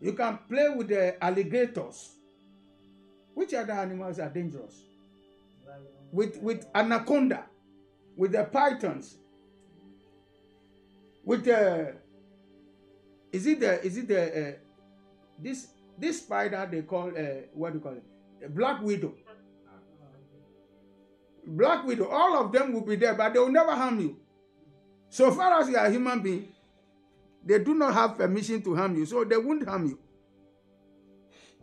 You 0.03 0.11
can 0.11 0.37
play 0.49 0.67
with 0.67 0.89
the 0.89 1.23
alligators. 1.23 2.11
Which 3.33 3.53
other 3.53 3.71
animals 3.71 4.19
are 4.19 4.27
dangerous? 4.29 4.83
With, 6.11 6.37
with 6.41 6.67
anaconda, 6.75 7.45
with 8.17 8.33
the 8.33 8.43
pythons, 8.43 9.15
with 11.23 11.45
the 11.45 11.95
is 13.31 13.47
it 13.47 13.61
the 13.61 13.81
is 13.83 13.97
it 13.97 14.07
the 14.09 14.49
uh, 14.49 14.51
this 15.39 15.67
this 15.97 16.19
spider 16.19 16.67
they 16.69 16.81
call 16.81 17.07
uh, 17.07 17.47
what 17.53 17.71
do 17.71 17.79
you 17.79 17.83
call 17.83 17.93
it? 17.93 18.03
A 18.45 18.49
black 18.49 18.81
widow. 18.81 19.13
Black 21.47 21.85
widow. 21.85 22.09
All 22.09 22.45
of 22.45 22.51
them 22.51 22.73
will 22.73 22.81
be 22.85 22.97
there, 22.97 23.15
but 23.15 23.33
they 23.33 23.39
will 23.39 23.51
never 23.51 23.71
harm 23.71 23.99
you. 24.01 24.17
So 25.09 25.31
far 25.31 25.61
as 25.61 25.69
you 25.69 25.77
are 25.77 25.85
a 25.85 25.89
human 25.91 26.19
being, 26.19 26.52
they 27.45 27.59
do 27.59 27.73
not 27.73 27.93
have 27.93 28.17
permission 28.17 28.61
to 28.63 28.75
harm 28.75 28.95
you, 28.95 29.05
so 29.05 29.23
they 29.23 29.37
won't 29.37 29.67
harm 29.67 29.87
you. 29.87 29.99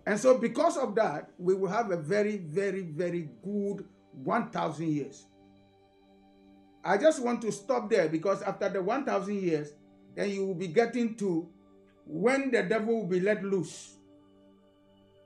And 0.07 0.19
so, 0.19 0.39
because 0.39 0.77
of 0.77 0.95
that, 0.95 1.31
we 1.39 1.55
will 1.55 1.69
have 1.69 1.91
a 1.91 1.97
very, 1.97 2.39
very, 2.39 2.83
very 2.83 3.29
good 3.43 3.85
1,000 4.13 4.89
years. 4.89 5.27
I 6.83 6.97
just 6.97 7.23
want 7.23 7.43
to 7.43 7.53
stop 7.53 7.91
there 7.91 8.09
because 8.09 8.43
after 8.43 8.69
the 8.69 8.83
1,000 8.83 9.35
years, 9.35 9.73
then 10.15 10.31
you 10.31 10.47
will 10.47 10.55
be 10.55 10.69
getting 10.69 11.15
to 11.17 11.49
when 12.07 12.51
the 12.51 12.63
devil 12.63 13.01
will 13.01 13.07
be 13.07 13.21
let 13.21 13.45
loose. 13.45 13.97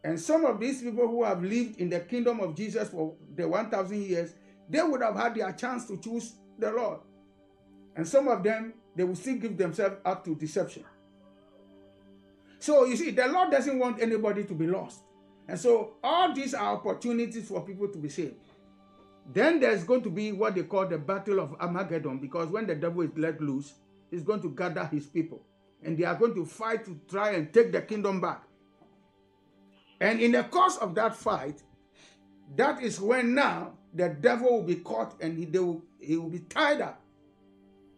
And 0.03 0.21
some 0.21 0.45
of 0.45 0.61
these 0.61 0.83
people 0.83 1.09
who 1.09 1.25
have 1.25 1.43
lived 1.43 1.77
in 1.79 1.89
the 1.89 2.01
kingdom 2.01 2.41
of 2.41 2.55
Jesus 2.55 2.91
for 2.91 3.15
the 3.35 3.49
1,000 3.49 4.03
years, 4.03 4.35
they 4.69 4.83
would 4.83 5.01
have 5.01 5.17
had 5.17 5.35
their 5.35 5.53
chance 5.53 5.87
to 5.87 5.97
choose 5.99 6.35
the 6.59 6.71
Lord. 6.71 7.01
And 7.97 8.07
some 8.07 8.29
of 8.29 8.43
them, 8.43 8.75
they 8.97 9.05
will 9.05 9.17
still 9.17 9.37
give 9.37 9.57
themselves 9.57 9.97
up 10.05 10.25
to 10.25 10.35
deception. 10.35 10.85
So 12.59 12.85
you 12.85 12.97
see, 12.97 13.11
the 13.11 13.29
Lord 13.29 13.51
doesn't 13.51 13.79
want 13.79 14.01
anybody 14.01 14.45
to 14.45 14.55
be 14.55 14.67
lost. 14.67 15.01
And 15.47 15.59
so 15.59 15.95
all 16.03 16.33
these 16.33 16.55
are 16.55 16.75
opportunities 16.75 17.49
for 17.49 17.61
people 17.61 17.89
to 17.89 17.99
be 17.99 18.09
saved. 18.09 18.37
Then 19.33 19.61
there's 19.61 19.85
going 19.85 20.03
to 20.03 20.11
be 20.11 20.33
what 20.33 20.55
they 20.55 20.63
call 20.63 20.87
the 20.87 20.99
battle 20.99 21.41
of 21.41 21.55
Armageddon, 21.61 22.19
because 22.19 22.49
when 22.49 22.67
the 22.67 22.75
devil 22.75 23.03
is 23.03 23.11
let 23.17 23.41
loose, 23.41 23.75
he's 24.11 24.23
going 24.23 24.41
to 24.43 24.51
gather 24.51 24.85
his 24.87 25.07
people. 25.07 25.43
And 25.83 25.99
they 25.99 26.05
are 26.05 26.15
going 26.15 26.35
to 26.35 26.47
fight 26.47 26.85
to 26.87 26.99
try 27.09 27.33
and 27.33 27.53
take 27.53 27.73
the 27.73 27.83
kingdom 27.83 28.21
back. 28.21 28.43
And 30.01 30.21
in 30.21 30.33
the 30.33 30.45
course 30.45 30.77
of 30.79 30.95
that 30.95 31.15
fight, 31.17 31.63
that 32.57 32.83
is 32.83 33.01
when 33.01 33.35
now 33.35 33.75
the 33.93 34.09
devil 34.09 34.51
will 34.51 34.63
be 34.63 34.77
caught 34.77 35.21
and 35.21 35.39
he, 35.39 35.47
will, 35.47 35.83
he 36.01 36.17
will 36.17 36.31
be 36.31 36.41
tied 36.41 36.81
up. 36.81 37.01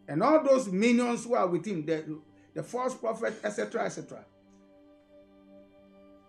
And 0.09 0.23
all 0.23 0.43
those 0.43 0.69
minions 0.69 1.25
who 1.25 1.35
are 1.35 1.47
with 1.47 1.67
him, 1.67 1.85
the, 1.85 2.19
the 2.55 2.63
false 2.63 2.95
prophet, 2.95 3.35
etc., 3.43 3.85
etc. 3.87 4.25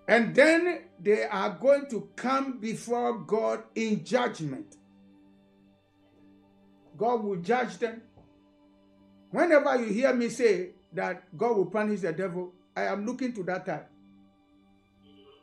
And 0.07 0.33
then 0.33 0.83
they 0.99 1.25
are 1.25 1.49
going 1.49 1.87
to 1.89 2.09
come 2.15 2.59
before 2.59 3.19
God 3.19 3.63
in 3.75 4.03
judgment. 4.05 4.77
God 6.95 7.23
will 7.23 7.35
judge 7.37 7.77
them. 7.77 8.01
Whenever 9.31 9.75
you 9.83 9.93
hear 9.93 10.13
me 10.13 10.29
say 10.29 10.69
that 10.93 11.37
God 11.37 11.57
will 11.57 11.65
punish 11.65 12.01
the 12.01 12.13
devil, 12.13 12.53
I 12.75 12.83
am 12.83 13.05
looking 13.05 13.33
to 13.33 13.43
that 13.43 13.65
time. 13.65 13.83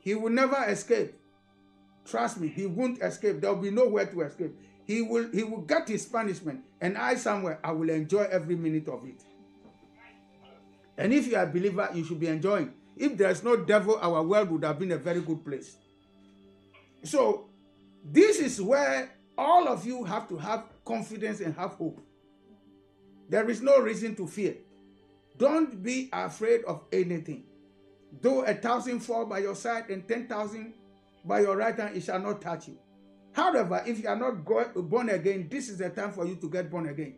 He 0.01 0.15
will 0.15 0.31
never 0.31 0.65
escape. 0.65 1.15
Trust 2.05 2.41
me, 2.41 2.49
he 2.49 2.67
won't 2.67 3.01
escape. 3.03 3.41
There 3.41 3.53
will 3.53 3.63
be 3.63 3.71
nowhere 3.71 4.07
to 4.07 4.21
escape. 4.23 4.55
He 4.87 5.01
will 5.03 5.31
he 5.33 5.43
will 5.43 5.63
get 5.63 5.89
his 5.89 6.05
punishment, 6.05 6.63
and 6.81 6.99
I 6.99 7.15
somewhere 7.15 7.59
I 7.65 7.73
will 7.73 7.89
enjoy 7.91 8.23
every 8.25 8.57
minute 8.57 8.89
of 8.89 9.05
it. 9.07 9.23
And 10.97 11.13
if 11.13 11.27
you 11.27 11.37
are 11.37 11.45
a 11.45 11.47
believer, 11.47 11.89
you 11.95 12.05
should 12.05 12.21
be 12.21 12.29
enjoying. 12.29 12.73
If 12.97 13.17
there's 13.17 13.43
no 13.43 13.57
devil, 13.57 13.99
our 14.01 14.23
world 14.23 14.51
would 14.51 14.65
have 14.65 14.79
been 14.79 14.93
a 14.93 14.99
very 14.99 15.21
good 15.21 15.45
place. 15.45 15.77
So, 17.03 17.49
this 18.05 18.39
is 18.39 18.61
where 18.61 19.11
all 19.37 19.67
of 19.67 19.85
you 19.85 20.05
have 20.05 20.29
to 20.29 20.37
have 20.37 20.65
confidence 20.85 21.41
and 21.41 21.55
have 21.57 21.73
hope. 21.73 22.01
There 23.29 23.49
is 23.51 23.63
no 23.63 23.81
reason 23.81 24.15
to 24.17 24.27
fear. 24.29 24.55
Don't 25.37 25.83
be 25.83 26.09
afraid 26.13 26.63
of 26.65 26.85
anything. 26.93 27.45
Though 28.21 28.45
a 28.45 28.55
thousand 28.55 29.01
fall 29.01 29.27
by 29.27 29.41
your 29.41 29.57
side 29.57 29.91
and 29.91 30.07
ten 30.07 30.29
thousand 30.29 30.75
by 31.25 31.41
your 31.41 31.57
right 31.57 31.77
hand, 31.77 31.97
it 31.97 32.05
shall 32.05 32.21
not 32.21 32.41
touch 32.41 32.69
you. 32.69 32.79
However, 33.35 33.83
if 33.85 34.01
you 34.01 34.09
are 34.09 34.17
not 34.17 34.45
born 34.45 35.11
again, 35.11 35.49
this 35.51 35.69
is 35.69 35.79
the 35.79 35.91
time 35.91 36.13
for 36.13 36.25
you 36.25 36.37
to 36.37 36.49
get 36.49 36.71
born 36.71 36.89
again. 36.89 37.17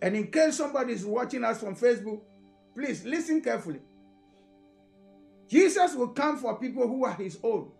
And 0.00 0.16
in 0.16 0.30
case 0.30 0.56
somebody 0.56 0.94
is 0.94 1.04
watching 1.04 1.44
us 1.44 1.60
from 1.60 1.76
Facebook, 1.76 2.22
please 2.74 3.04
listen 3.04 3.42
carefully. 3.42 3.80
Jesus 5.48 5.94
will 5.94 6.08
come 6.08 6.38
for 6.38 6.58
people 6.58 6.88
who 6.88 7.04
are 7.04 7.12
his 7.12 7.38
own. 7.42 7.72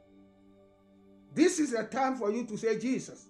This 1.32 1.58
is 1.58 1.72
a 1.72 1.84
time 1.84 2.16
for 2.16 2.30
you 2.30 2.44
to 2.44 2.58
say, 2.58 2.78
Jesus, 2.78 3.28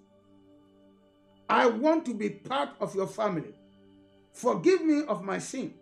I 1.49 1.67
want 1.67 2.05
to 2.07 2.15
be 2.15 2.31
part 2.31 2.71
of 2.81 2.95
your 2.95 3.07
family. 3.07 3.55
Forgive 4.33 4.85
me 4.85 5.03
of 5.07 5.23
my 5.23 5.39
sin. 5.39 5.75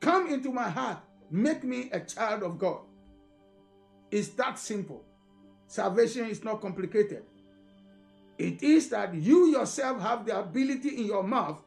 Come 0.00 0.26
into 0.28 0.52
my 0.52 0.68
heart. 0.68 0.98
Make 1.30 1.64
me 1.64 1.88
a 1.92 2.00
child 2.00 2.42
of 2.42 2.58
God. 2.58 2.80
It's 4.10 4.28
that 4.30 4.58
simple. 4.58 5.04
Salvation 5.68 6.26
is 6.26 6.44
not 6.44 6.60
complicated. 6.60 7.22
It 8.42 8.60
is 8.60 8.88
that 8.88 9.14
you 9.14 9.52
yourself 9.52 10.00
have 10.00 10.26
the 10.26 10.36
ability 10.36 10.98
in 10.98 11.06
your 11.06 11.22
mouth 11.22 11.62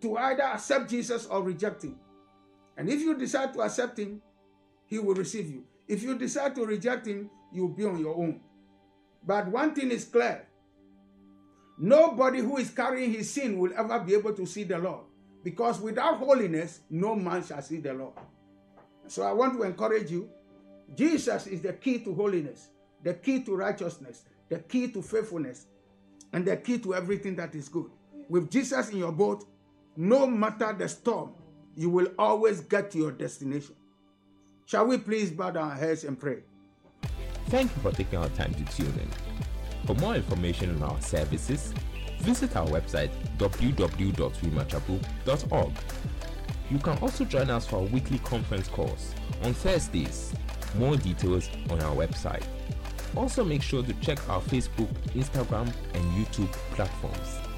to 0.00 0.16
either 0.16 0.44
accept 0.44 0.88
Jesus 0.88 1.26
or 1.26 1.42
reject 1.42 1.82
him. 1.82 1.96
And 2.76 2.88
if 2.88 3.00
you 3.00 3.16
decide 3.18 3.52
to 3.54 3.62
accept 3.62 3.98
him, 3.98 4.22
he 4.86 5.00
will 5.00 5.16
receive 5.16 5.50
you. 5.50 5.64
If 5.88 6.04
you 6.04 6.16
decide 6.16 6.54
to 6.54 6.64
reject 6.64 7.08
him, 7.08 7.28
you'll 7.52 7.74
be 7.74 7.84
on 7.84 7.98
your 7.98 8.14
own. 8.16 8.42
But 9.26 9.48
one 9.48 9.74
thing 9.74 9.90
is 9.90 10.04
clear 10.04 10.46
nobody 11.76 12.38
who 12.38 12.58
is 12.58 12.70
carrying 12.70 13.12
his 13.12 13.28
sin 13.28 13.58
will 13.58 13.72
ever 13.76 13.98
be 13.98 14.14
able 14.14 14.32
to 14.34 14.46
see 14.46 14.62
the 14.62 14.78
Lord. 14.78 15.06
Because 15.42 15.80
without 15.80 16.18
holiness, 16.18 16.82
no 16.90 17.16
man 17.16 17.42
shall 17.42 17.60
see 17.60 17.78
the 17.78 17.92
Lord. 17.92 18.14
So 19.08 19.24
I 19.24 19.32
want 19.32 19.54
to 19.54 19.64
encourage 19.64 20.12
you 20.12 20.30
Jesus 20.94 21.48
is 21.48 21.60
the 21.60 21.72
key 21.72 21.98
to 22.04 22.14
holiness, 22.14 22.68
the 23.02 23.14
key 23.14 23.42
to 23.42 23.56
righteousness, 23.56 24.22
the 24.48 24.60
key 24.60 24.92
to 24.92 25.02
faithfulness, 25.02 25.66
and 26.32 26.44
the 26.44 26.56
key 26.56 26.78
to 26.78 26.94
everything 26.94 27.36
that 27.36 27.54
is 27.54 27.68
good. 27.68 27.90
With 28.28 28.50
Jesus 28.50 28.90
in 28.90 28.98
your 28.98 29.12
boat, 29.12 29.44
no 29.96 30.26
matter 30.26 30.72
the 30.72 30.88
storm, 30.88 31.34
you 31.76 31.90
will 31.90 32.08
always 32.18 32.60
get 32.60 32.90
to 32.92 32.98
your 32.98 33.12
destination. 33.12 33.74
Shall 34.66 34.86
we 34.86 34.98
please 34.98 35.30
bow 35.30 35.50
our 35.50 35.74
heads 35.74 36.04
and 36.04 36.18
pray? 36.18 36.38
Thank 37.46 37.74
you 37.74 37.82
for 37.82 37.90
taking 37.90 38.18
our 38.18 38.28
time 38.30 38.54
to 38.54 38.64
tune 38.66 38.98
in. 38.98 39.10
For 39.86 39.94
more 39.94 40.14
information 40.14 40.76
on 40.76 40.82
our 40.90 41.00
services, 41.00 41.74
visit 42.20 42.54
our 42.54 42.68
website 42.68 43.10
www.rhemachapel.org. 43.38 45.72
You 46.70 46.78
can 46.78 46.98
also 46.98 47.24
join 47.24 47.50
us 47.50 47.66
for 47.66 47.78
our 47.78 47.82
weekly 47.82 48.18
conference 48.18 48.68
calls 48.68 49.12
on 49.42 49.54
Thursdays. 49.54 50.32
More 50.76 50.96
details 50.96 51.50
on 51.68 51.80
our 51.80 51.96
website. 51.96 52.44
Also, 53.16 53.44
make 53.44 53.62
sure 53.62 53.82
to 53.82 53.92
check 53.94 54.18
our 54.28 54.40
Facebook, 54.40 54.88
Instagram, 55.14 55.72
and 55.94 56.04
YouTube 56.26 56.52
platforms. 56.74 57.49